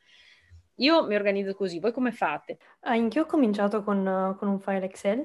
Io 0.77 1.05
mi 1.05 1.15
organizzo 1.15 1.53
così, 1.53 1.79
voi 1.79 1.91
come 1.91 2.11
fate? 2.11 2.57
Ah, 2.81 2.91
anch'io 2.91 3.23
ho 3.23 3.25
cominciato 3.25 3.83
con, 3.83 4.35
con 4.39 4.47
un 4.47 4.59
file 4.59 4.85
Excel, 4.85 5.23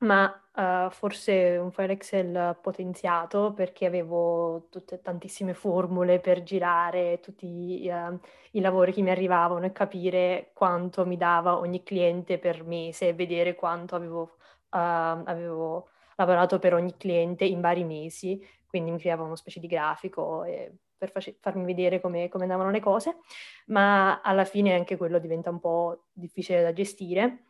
ma 0.00 0.30
uh, 0.54 0.90
forse 0.90 1.56
un 1.56 1.72
file 1.72 1.92
Excel 1.94 2.58
potenziato 2.60 3.52
perché 3.54 3.86
avevo 3.86 4.68
tutte, 4.70 5.00
tantissime 5.00 5.54
formule 5.54 6.20
per 6.20 6.42
girare 6.42 7.20
tutti 7.20 7.88
uh, 7.90 8.20
i 8.52 8.60
lavori 8.60 8.92
che 8.92 9.00
mi 9.02 9.10
arrivavano 9.10 9.64
e 9.64 9.72
capire 9.72 10.50
quanto 10.52 11.06
mi 11.06 11.16
dava 11.16 11.56
ogni 11.58 11.82
cliente 11.82 12.38
per 12.38 12.64
mese 12.64 13.08
e 13.08 13.14
vedere 13.14 13.54
quanto 13.54 13.96
avevo, 13.96 14.22
uh, 14.22 14.76
avevo 14.78 15.88
lavorato 16.16 16.58
per 16.58 16.74
ogni 16.74 16.96
cliente 16.98 17.44
in 17.44 17.60
vari 17.62 17.84
mesi. 17.84 18.38
Quindi 18.66 18.90
mi 18.90 18.98
creava 18.98 19.24
una 19.24 19.36
specie 19.36 19.60
di 19.60 19.66
grafico 19.66 20.44
e 20.44 20.72
per 21.00 21.10
face- 21.10 21.38
farmi 21.40 21.64
vedere 21.64 21.98
come, 21.98 22.28
come 22.28 22.44
andavano 22.44 22.70
le 22.70 22.80
cose, 22.80 23.20
ma 23.66 24.20
alla 24.20 24.44
fine 24.44 24.74
anche 24.74 24.98
quello 24.98 25.18
diventa 25.18 25.48
un 25.48 25.58
po' 25.58 26.08
difficile 26.12 26.62
da 26.62 26.74
gestire. 26.74 27.44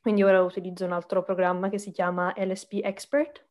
Quindi 0.00 0.24
ora 0.24 0.42
utilizzo 0.42 0.84
un 0.84 0.90
altro 0.90 1.22
programma 1.22 1.68
che 1.68 1.78
si 1.78 1.92
chiama 1.92 2.34
LSP 2.36 2.80
Expert 2.82 3.46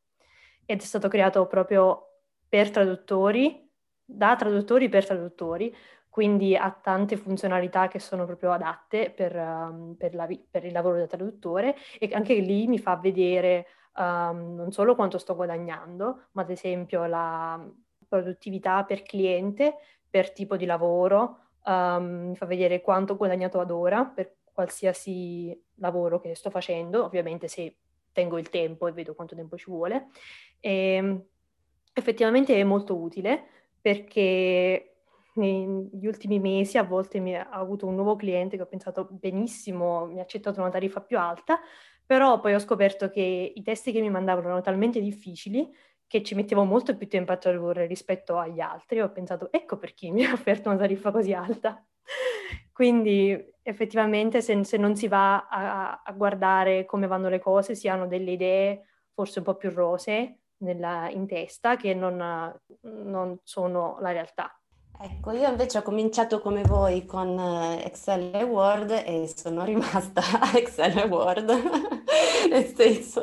ed 0.65 0.82
è 0.82 0.84
stato 0.84 1.08
creato 1.08 1.48
proprio 1.48 2.08
per 2.50 2.72
traduttori, 2.72 3.72
da 4.04 4.36
traduttori 4.36 4.89
per 4.89 5.06
traduttori, 5.06 5.74
quindi 6.10 6.58
ha 6.58 6.70
tante 6.70 7.15
funzionalità 7.15 7.88
che 7.88 8.00
sono 8.00 8.26
proprio 8.26 8.52
adatte 8.52 9.12
per, 9.12 9.34
um, 9.34 9.96
per, 9.98 10.13
la, 10.13 10.28
per 10.50 10.65
il 10.65 10.74
lavoro 10.74 10.98
da 10.98 11.08
traduttore 11.08 11.78
e 11.98 12.10
anche 12.12 12.34
lì 12.34 12.67
mi 12.67 12.80
fa 12.80 12.98
vedere 12.98 13.67
um, 13.96 14.56
non 14.56 14.74
solo 14.74 14.94
quanto 14.94 15.17
sto 15.17 15.36
guadagnando, 15.36 16.28
ma 16.34 16.41
ad 16.41 16.50
esempio 16.50 17.06
la, 17.06 17.65
produttività 18.12 18.84
per 18.84 19.04
cliente, 19.04 19.76
per 20.10 20.34
tipo 20.34 20.58
di 20.58 20.65
lavoro, 20.65 21.38
um, 21.65 22.28
mi 22.30 22.36
fa 22.36 22.45
vedere 22.45 22.82
quanto 22.82 23.13
ho 23.13 23.15
guadagnato 23.15 23.62
ad 23.62 23.71
ora 23.71 24.04
per 24.04 24.36
qualsiasi 24.54 25.58
lavoro 25.76 26.19
che 26.19 26.36
sto 26.36 26.50
facendo, 26.50 27.06
ovviamente 27.06 27.47
se 27.47 27.78
tengo 28.12 28.38
il 28.38 28.50
tempo 28.50 28.88
e 28.88 28.91
vedo 28.91 29.15
quanto 29.15 29.34
tempo 29.34 29.58
ci 29.58 29.69
vuole. 29.69 30.08
E, 30.60 31.26
effettivamente 31.93 32.54
è 32.54 32.63
molto 32.63 32.97
utile 32.97 33.43
perché 33.80 34.88
negli 35.36 36.06
ultimi 36.06 36.39
mesi 36.39 36.78
a 36.78 36.84
volte 36.84 37.19
mi 37.19 37.36
ha 37.36 37.50
avuto 37.50 37.88
un 37.88 37.95
nuovo 37.95 38.17
cliente 38.17 38.58
che 38.58 38.63
ho 38.63 38.67
pensato 38.67 39.08
benissimo, 39.10 40.06
mi 40.06 40.19
ha 40.19 40.24
accettato 40.24 40.60
una 40.60 40.69
tariffa 40.69 41.02
più 41.02 41.17
alta, 41.17 41.60
però 42.06 42.41
poi 42.41 42.54
ho 42.54 42.60
scoperto 42.60 43.10
che 43.10 43.54
i 43.56 43.62
testi 43.63 43.93
che 43.93 44.02
mi 44.02 44.10
mandavano 44.10 44.47
erano 44.47 44.62
talmente 44.62 45.00
difficili 45.00 45.74
che 46.12 46.24
ci 46.24 46.36
mettevo 46.36 46.65
molto 46.65 46.97
più 46.97 47.08
tempo 47.08 47.32
a 47.32 47.38
tradurre 47.38 47.86
rispetto 47.86 48.38
agli 48.38 48.60
altri. 48.60 49.00
Ho 49.00 49.10
pensato, 49.13 49.50
ecco 49.50 49.78
perché 49.78 50.12
mi 50.12 50.26
ha 50.28 50.34
offerto 50.34 50.67
una 50.67 50.78
tariffa 50.78 51.10
così 51.10 51.32
alta. 51.32 51.82
Quindi 52.74 53.54
effettivamente 53.62 54.41
se, 54.41 54.62
se 54.65 54.76
non 54.76 54.97
si 54.97 55.08
va 55.08 55.47
a, 55.47 56.02
a, 56.04 56.12
guardare 56.12 56.84
come 56.84 57.08
vanno 57.08 57.30
le 57.30 57.39
cose, 57.39 57.76
si 57.76 57.88
hanno 57.88 58.08
delle 58.08 58.32
idee 58.32 58.88
forse 59.13 59.39
un 59.39 59.45
po' 59.45 59.56
più 59.56 59.69
rose 59.69 60.39
nella, 60.58 61.10
in 61.10 61.28
testa 61.28 61.78
che 61.78 61.93
non, 61.93 62.17
non 62.82 63.39
sono 63.43 63.97
la 64.02 64.12
realtà. 64.12 64.54
Ecco, 65.00 65.32
io 65.32 65.47
invece 65.47 65.78
ho 65.78 65.82
cominciato 65.82 66.41
come 66.41 66.63
voi 66.63 67.06
con 67.06 67.39
eh, 67.39 67.86
Excel 67.86 68.36
e 68.36 68.43
Word 68.43 68.91
e 69.06 69.32
sono 69.34 69.63
rimasta 69.65 70.21
a 70.41 70.58
Excel 70.58 70.97
e 70.97 71.06
Word, 71.06 71.50
nel 72.52 72.65
senso... 72.76 73.21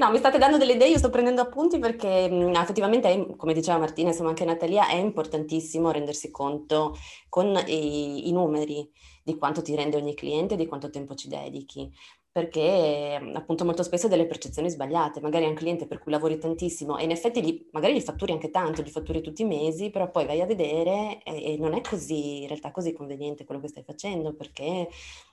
No, 0.00 0.10
mi 0.12 0.18
state 0.18 0.38
dando 0.38 0.58
delle 0.58 0.74
idee, 0.74 0.88
io 0.90 0.98
sto 0.98 1.10
prendendo 1.10 1.40
appunti 1.40 1.78
perché 1.80 2.28
mh, 2.30 2.54
effettivamente, 2.54 3.10
è, 3.10 3.36
come 3.36 3.52
diceva 3.52 3.78
Martina, 3.78 4.10
insomma 4.10 4.28
anche 4.28 4.44
Natalia, 4.44 4.86
è 4.88 4.94
importantissimo 4.94 5.90
rendersi 5.90 6.30
conto 6.30 6.96
con 7.28 7.56
i, 7.66 8.28
i 8.28 8.32
numeri 8.32 8.88
di 9.24 9.36
quanto 9.36 9.60
ti 9.60 9.74
rende 9.74 9.96
ogni 9.96 10.14
cliente, 10.14 10.54
di 10.56 10.66
quanto 10.66 10.88
tempo 10.90 11.14
ci 11.14 11.28
dedichi 11.28 11.92
perché 12.38 13.20
appunto 13.34 13.64
molto 13.64 13.82
spesso 13.82 14.06
delle 14.06 14.24
percezioni 14.24 14.70
sbagliate, 14.70 15.20
magari 15.20 15.42
hai 15.42 15.50
un 15.50 15.56
cliente 15.56 15.88
per 15.88 15.98
cui 15.98 16.12
lavori 16.12 16.38
tantissimo 16.38 16.96
e 16.96 17.02
in 17.02 17.10
effetti 17.10 17.42
gli, 17.42 17.68
magari 17.72 17.96
gli 17.96 18.00
fatturi 18.00 18.30
anche 18.30 18.50
tanto, 18.50 18.80
gli 18.80 18.90
fatturi 18.90 19.22
tutti 19.22 19.42
i 19.42 19.44
mesi, 19.44 19.90
però 19.90 20.08
poi 20.08 20.24
vai 20.24 20.40
a 20.40 20.46
vedere 20.46 21.20
e, 21.24 21.54
e 21.54 21.56
non 21.58 21.74
è 21.74 21.80
così, 21.80 22.42
in 22.42 22.46
realtà 22.46 22.70
così 22.70 22.92
conveniente 22.92 23.44
quello 23.44 23.60
che 23.60 23.66
stai 23.66 23.82
facendo 23.82 24.34
perché 24.34 24.88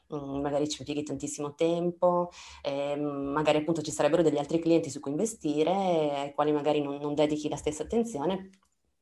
mh, 0.07 0.15
magari 0.41 0.67
ci 0.67 0.77
impieghi 0.79 1.03
tantissimo 1.03 1.53
tempo, 1.53 2.31
eh, 2.63 2.95
magari 2.95 3.59
appunto 3.59 3.83
ci 3.83 3.91
sarebbero 3.91 4.23
degli 4.23 4.39
altri 4.39 4.57
clienti 4.57 4.89
su 4.89 4.99
cui 4.99 5.11
investire, 5.11 5.71
ai 5.71 6.33
quali 6.33 6.51
magari 6.51 6.81
non, 6.81 6.95
non 6.95 7.13
dedichi 7.13 7.49
la 7.49 7.55
stessa 7.55 7.83
attenzione 7.83 8.49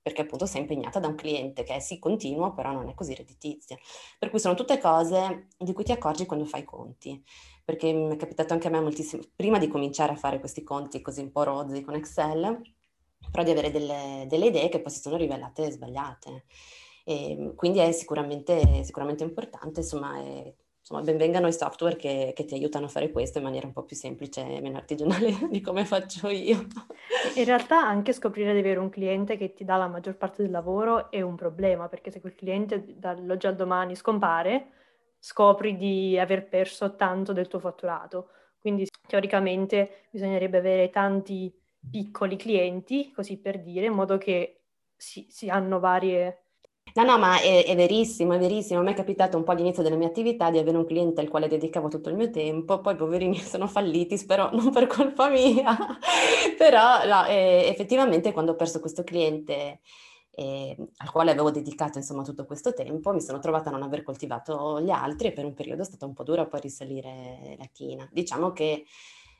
perché 0.03 0.21
appunto 0.21 0.45
sei 0.45 0.61
impegnata 0.61 0.99
da 0.99 1.07
un 1.07 1.15
cliente 1.15 1.63
che 1.63 1.75
è 1.75 1.79
sì 1.79 1.97
continuo, 1.97 2.53
però 2.53 2.71
non 2.71 2.89
è 2.89 2.93
così 2.93 3.15
redditizia. 3.15 3.77
Per 4.19 4.29
cui 4.29 4.39
sono 4.39 4.53
tutte 4.53 4.77
cose 4.77 5.47
di 5.57 5.73
cui 5.73 5.83
ti 5.83 5.91
accorgi 5.91 6.27
quando 6.27 6.45
fai 6.45 6.61
i 6.61 6.65
conti 6.65 7.23
perché 7.65 7.93
mi 7.93 8.13
è 8.13 8.17
capitato 8.17 8.53
anche 8.53 8.67
a 8.67 8.71
me 8.71 8.81
moltissimo, 8.81 9.23
prima 9.35 9.57
di 9.57 9.67
cominciare 9.67 10.13
a 10.13 10.17
fare 10.17 10.39
questi 10.39 10.63
conti 10.63 11.01
così 11.01 11.21
un 11.21 11.31
po' 11.31 11.43
rozzi 11.43 11.81
con 11.81 11.95
Excel, 11.95 12.61
però 13.31 13.43
di 13.43 13.51
avere 13.51 13.71
delle, 13.71 14.25
delle 14.27 14.47
idee 14.47 14.69
che 14.69 14.81
poi 14.81 14.91
si 14.91 14.99
sono 14.99 15.15
rivelate 15.15 15.71
sbagliate. 15.71 16.45
E 17.05 17.53
quindi 17.55 17.79
è 17.79 17.91
sicuramente, 17.91 18.83
sicuramente 18.83 19.23
importante, 19.23 19.79
insomma, 19.81 20.17
è, 20.19 20.53
insomma, 20.83 21.01
benvengano 21.01 21.47
i 21.47 21.53
software 21.53 21.95
che, 21.95 22.33
che, 22.35 22.43
ti 22.43 22.55
aiutano 22.55 22.85
a 22.85 22.89
fare 22.89 23.09
questo 23.09 23.37
in 23.37 23.45
maniera 23.45 23.65
un 23.65 23.71
po' 23.71 23.83
più 23.83 23.95
semplice 23.95 24.45
e 24.45 24.59
meno 24.59 24.77
artigianale 24.77 25.31
di 25.49 25.61
come 25.61 25.85
faccio 25.85 26.27
io. 26.27 26.67
In 27.35 27.45
realtà 27.45 27.79
anche 27.79 28.11
scoprire 28.11 28.51
di 28.51 28.59
avere 28.59 28.79
un 28.79 28.89
cliente 28.89 29.37
che 29.37 29.53
ti 29.53 29.63
dà 29.63 29.77
la 29.77 29.87
maggior 29.87 30.17
parte 30.17 30.41
del 30.41 30.51
lavoro 30.51 31.09
è 31.09 31.21
un 31.21 31.35
problema, 31.35 31.87
perché 31.87 32.11
se 32.11 32.19
quel 32.19 32.35
cliente 32.35 32.83
dall'oggi 32.97 33.47
al 33.47 33.55
domani 33.55 33.95
scompare, 33.95 34.71
scopri 35.19 35.77
di 35.77 36.19
aver 36.19 36.49
perso 36.49 36.95
tanto 36.97 37.31
del 37.31 37.47
tuo 37.47 37.59
fatturato. 37.59 38.29
Quindi 38.59 38.85
teoricamente 39.07 40.07
bisognerebbe 40.11 40.57
avere 40.57 40.89
tanti 40.89 41.53
piccoli 41.89 42.35
clienti, 42.35 43.11
così 43.13 43.39
per 43.39 43.61
dire, 43.61 43.85
in 43.85 43.93
modo 43.93 44.17
che 44.17 44.63
si, 44.97 45.27
si 45.29 45.47
hanno 45.47 45.79
varie 45.79 46.42
No, 46.95 47.03
no, 47.03 47.17
ma 47.17 47.39
è, 47.41 47.65
è, 47.65 47.75
verissimo, 47.75 48.33
è 48.33 48.37
verissimo. 48.37 48.79
A 48.79 48.83
me 48.83 48.91
è 48.91 48.93
capitato 48.93 49.35
un 49.37 49.43
po' 49.43 49.51
all'inizio 49.51 49.81
delle 49.81 49.95
mie 49.95 50.07
attività 50.07 50.51
di 50.51 50.59
avere 50.59 50.77
un 50.77 50.85
cliente 50.85 51.21
al 51.21 51.27
quale 51.29 51.47
dedicavo 51.47 51.87
tutto 51.87 52.09
il 52.09 52.15
mio 52.15 52.29
tempo, 52.29 52.81
poi 52.81 52.95
poverini 52.95 53.37
sono 53.41 53.67
falliti, 53.67 54.17
spero 54.17 54.49
non 54.53 54.69
per 54.71 54.85
colpa 54.87 55.29
mia, 55.29 55.75
però 56.57 57.03
no, 57.07 57.25
eh, 57.25 57.67
effettivamente 57.67 58.31
quando 58.31 58.51
ho 58.51 58.55
perso 58.55 58.79
questo 58.79 59.03
cliente 59.03 59.79
eh, 60.35 60.75
al 60.97 61.11
quale 61.11 61.31
avevo 61.31 61.49
dedicato 61.51 61.97
insomma 61.97 62.21
tutto 62.23 62.45
questo 62.45 62.73
tempo, 62.73 63.11
mi 63.11 63.21
sono 63.21 63.39
trovata 63.39 63.69
a 63.69 63.71
non 63.71 63.81
aver 63.83 64.03
coltivato 64.03 64.79
gli 64.81 64.91
altri 64.91 65.29
e 65.29 65.31
per 65.33 65.45
un 65.45 65.53
periodo 65.55 65.81
è 65.81 65.85
stato 65.85 66.05
un 66.05 66.13
po' 66.13 66.23
duro 66.23 66.47
poi 66.47 66.59
risalire 66.61 67.55
la 67.57 67.67
china. 67.71 68.07
Diciamo 68.11 68.51
che 68.51 68.85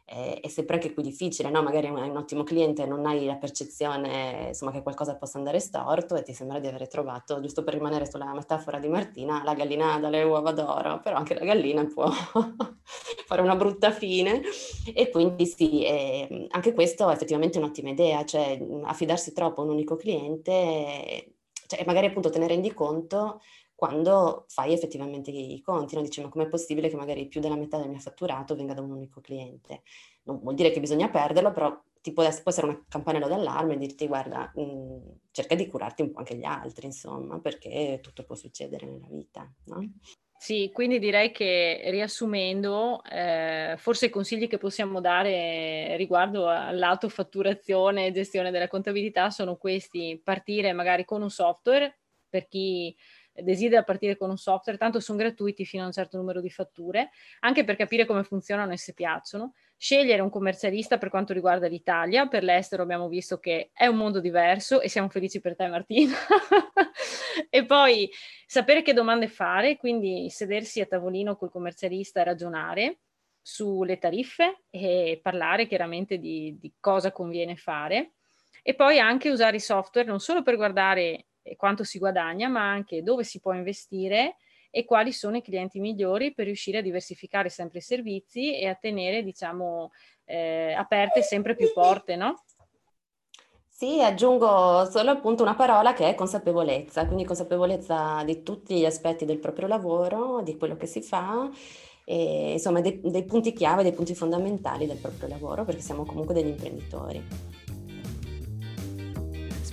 è 0.06 0.48
sempre 0.48 0.76
anche 0.76 0.94
qui 0.94 1.02
difficile, 1.02 1.50
no? 1.50 1.64
magari 1.64 1.88
hai 1.88 2.10
un 2.10 2.18
ottimo 2.18 2.44
cliente 2.44 2.84
e 2.84 2.86
non 2.86 3.06
hai 3.06 3.26
la 3.26 3.36
percezione 3.38 4.48
insomma, 4.50 4.72
che 4.72 4.82
qualcosa 4.82 5.16
possa 5.16 5.38
andare 5.38 5.60
storto 5.60 6.16
e 6.16 6.24
ti 6.24 6.34
sembra 6.34 6.60
di 6.60 6.68
aver 6.68 6.88
trovato, 6.88 7.40
giusto 7.40 7.64
per 7.64 7.74
rimanere 7.74 8.10
sulla 8.10 8.34
metafora 8.34 8.80
di 8.80 8.90
Martina, 8.90 9.44
la 9.44 9.54
gallina 9.54 9.98
dalle 10.00 10.24
uova 10.24 10.52
d'oro, 10.52 11.00
però 11.00 11.16
anche 11.16 11.34
la 11.34 11.46
gallina 11.46 11.86
può 11.86 12.10
fare 13.26 13.42
una 13.42 13.56
brutta 13.56 13.92
fine 13.92 14.42
e 14.94 15.10
quindi 15.10 15.46
sì, 15.46 15.84
eh, 15.86 16.48
anche 16.50 16.74
questo 16.74 17.10
è 17.10 17.14
effettivamente 17.14 17.58
un'ottima 17.58 17.90
idea, 17.90 18.26
cioè 18.26 18.60
affidarsi 18.84 19.32
troppo 19.32 19.62
a 19.62 19.64
un 19.64 19.72
unico 19.72 19.96
cliente, 19.96 21.36
cioè 21.66 21.84
magari 21.86 22.08
appunto 22.08 22.30
te 22.30 22.40
ne 22.40 22.48
rendi 22.48 22.74
conto 22.74 23.40
quando 23.84 24.46
fai 24.48 24.72
effettivamente 24.72 25.30
i 25.30 25.60
conti, 25.60 25.96
no? 25.96 26.02
dici 26.02 26.22
ma 26.22 26.30
com'è 26.30 26.48
possibile 26.48 26.88
che 26.88 26.96
magari 26.96 27.28
più 27.28 27.42
della 27.42 27.58
metà 27.58 27.78
del 27.78 27.90
mio 27.90 28.00
fatturato 28.00 28.56
venga 28.56 28.74
da 28.74 28.80
un 28.80 28.92
unico 28.92 29.20
cliente? 29.20 29.82
Non 30.24 30.40
vuol 30.40 30.56
dire 30.56 30.72
che 30.72 30.80
bisogna 30.80 31.10
perderlo, 31.10 31.52
però 31.52 31.78
ti 32.00 32.14
può, 32.14 32.24
può 32.24 32.50
essere 32.50 32.68
una 32.68 32.82
campanello 32.88 33.28
d'allarme 33.28 33.74
e 33.74 33.78
dirti 33.78 34.08
guarda, 34.08 34.50
mh, 34.56 34.62
mm, 34.62 35.00
cerca 35.32 35.56
di 35.56 35.68
curarti 35.68 36.02
un 36.02 36.12
po' 36.14 36.20
anche 36.20 36.38
gli 36.38 36.46
altri, 36.46 36.86
insomma, 36.86 37.40
perché 37.40 38.00
tutto 38.02 38.24
può 38.24 38.36
succedere 38.36 38.86
nella 38.86 39.08
vita, 39.10 39.52
no? 39.66 39.86
Sì, 40.38 40.70
quindi 40.72 40.98
direi 40.98 41.34
che 41.34 41.82
riassumendo, 41.88 43.04
eh, 43.04 43.76
forse 43.78 44.06
i 44.06 44.10
consigli 44.10 44.48
che 44.48 44.58
possiamo 44.58 45.02
dare 45.02 45.98
riguardo 45.98 46.48
al 46.48 46.78
lato 46.78 47.10
fatturazione 47.10 48.06
e 48.06 48.12
gestione 48.14 48.50
della 48.50 48.70
contabilità 48.70 49.30
sono 49.30 49.58
questi, 49.58 50.22
partire 50.24 50.72
magari 50.72 51.04
con 51.04 51.22
un 51.22 51.30
software 51.30 51.98
per 52.30 52.48
chi 52.48 52.96
desidera 53.34 53.84
partire 53.84 54.16
con 54.16 54.30
un 54.30 54.38
software, 54.38 54.78
tanto 54.78 55.00
sono 55.00 55.18
gratuiti 55.18 55.66
fino 55.66 55.84
a 55.84 55.88
un 55.88 55.92
certo 55.92 56.18
numero 56.18 56.42
di 56.42 56.50
fatture, 56.50 57.10
anche 57.40 57.64
per 57.64 57.76
capire 57.76 58.06
come 58.06 58.24
funzionano 58.24 58.72
e 58.74 58.78
se 58.78 58.94
piacciono. 58.94 59.54
Scegliere 59.76 60.22
un 60.22 60.30
commercialista 60.30 60.98
per 60.98 61.10
quanto 61.10 61.34
riguarda 61.34 61.68
l'Italia, 61.68 62.28
per 62.28 62.44
l'estero 62.44 62.84
abbiamo 62.84 63.08
visto 63.08 63.40
che 63.40 63.72
è 63.74 63.88
un 63.88 63.98
mondo 63.98 64.20
diverso 64.20 64.82
e 64.82 64.88
siamo 64.88 65.10
felici 65.10 65.42
per 65.42 65.56
te 65.56 65.68
Martina. 65.68 66.16
e 67.50 67.66
poi 67.66 68.10
sapere 68.46 68.82
che 68.82 68.94
domande 68.94 69.28
fare, 69.28 69.78
quindi 69.78 70.30
sedersi 70.30 70.80
a 70.80 70.86
tavolino 70.86 71.36
col 71.36 71.52
commercialista 71.52 72.22
e 72.22 72.24
ragionare 72.24 73.00
sulle 73.42 73.98
tariffe 73.98 74.64
e 74.70 75.20
parlare 75.22 75.68
chiaramente 75.68 76.18
di, 76.18 76.58
di 76.58 76.74
cosa 76.80 77.12
conviene 77.12 77.58
fare 77.58 78.14
e 78.62 78.74
poi 78.74 78.98
anche 78.98 79.30
usare 79.30 79.58
i 79.58 79.60
software 79.60 80.08
non 80.08 80.22
solo 80.22 80.42
per 80.42 80.56
guardare 80.56 81.26
quanto 81.56 81.84
si 81.84 82.00
guadagna, 82.00 82.48
ma 82.48 82.70
anche 82.70 83.04
dove 83.04 83.24
si 83.24 83.40
può 83.40 83.54
investire 83.54 84.38
e 84.76 84.86
quali 84.86 85.12
sono 85.12 85.38
i 85.38 85.42
clienti 85.42 85.80
migliori 85.80 86.34
per 86.34 86.46
riuscire 86.46 86.80
a 86.80 86.82
diversificare 86.82 87.50
sempre 87.50 87.78
i 87.78 87.82
servizi 87.82 88.58
e 88.58 88.68
a 88.68 88.74
tenere, 88.74 89.24
diciamo, 89.24 89.92
eh, 90.26 90.74
aperte 90.74 91.22
sempre 91.22 91.56
più 91.56 91.72
porte, 91.74 92.16
no? 92.16 92.44
Sì, 93.68 94.02
aggiungo 94.02 94.86
solo 94.90 95.12
appunto 95.12 95.44
una 95.44 95.56
parola 95.56 95.94
che 95.94 96.08
è 96.08 96.16
consapevolezza, 96.16 97.06
quindi 97.06 97.26
consapevolezza 97.26 98.24
di 98.24 98.42
tutti 98.42 98.80
gli 98.80 98.86
aspetti 98.86 99.26
del 99.26 99.40
proprio 99.40 99.68
lavoro, 99.68 100.42
di 100.42 100.58
quello 100.58 100.78
che 100.78 100.86
si 100.86 101.02
fa, 101.02 101.50
e, 102.06 102.54
insomma 102.54 102.82
dei, 102.82 103.02
dei 103.04 103.26
punti 103.26 103.54
chiave, 103.54 103.84
dei 103.84 103.94
punti 103.94 104.16
fondamentali 104.16 104.88
del 104.88 104.98
proprio 104.98 105.28
lavoro, 105.28 105.66
perché 105.66 105.82
siamo 105.82 106.06
comunque 106.06 106.34
degli 106.34 106.48
imprenditori. 106.48 107.22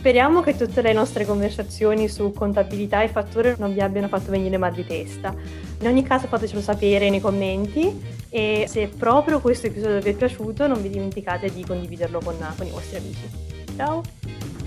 Speriamo 0.01 0.41
che 0.41 0.57
tutte 0.57 0.81
le 0.81 0.95
nostre 0.95 1.27
conversazioni 1.27 2.09
su 2.09 2.33
contabilità 2.33 3.03
e 3.03 3.09
fatture 3.09 3.57
non 3.59 3.75
vi 3.75 3.83
abbiano 3.83 4.09
fatto 4.09 4.31
venire 4.31 4.57
mal 4.57 4.73
di 4.73 4.87
testa. 4.87 5.35
In 5.79 5.87
ogni 5.87 6.03
caso 6.03 6.27
fatecelo 6.27 6.63
sapere 6.63 7.11
nei 7.11 7.21
commenti 7.21 8.01
e 8.31 8.65
se 8.67 8.89
proprio 8.89 9.41
questo 9.41 9.67
episodio 9.67 10.01
vi 10.01 10.09
è 10.09 10.15
piaciuto 10.15 10.67
non 10.67 10.81
vi 10.81 10.89
dimenticate 10.89 11.53
di 11.53 11.63
condividerlo 11.67 12.19
con, 12.25 12.35
con 12.57 12.67
i 12.67 12.71
vostri 12.71 12.97
amici. 12.97 13.29
Ciao! 13.77 14.60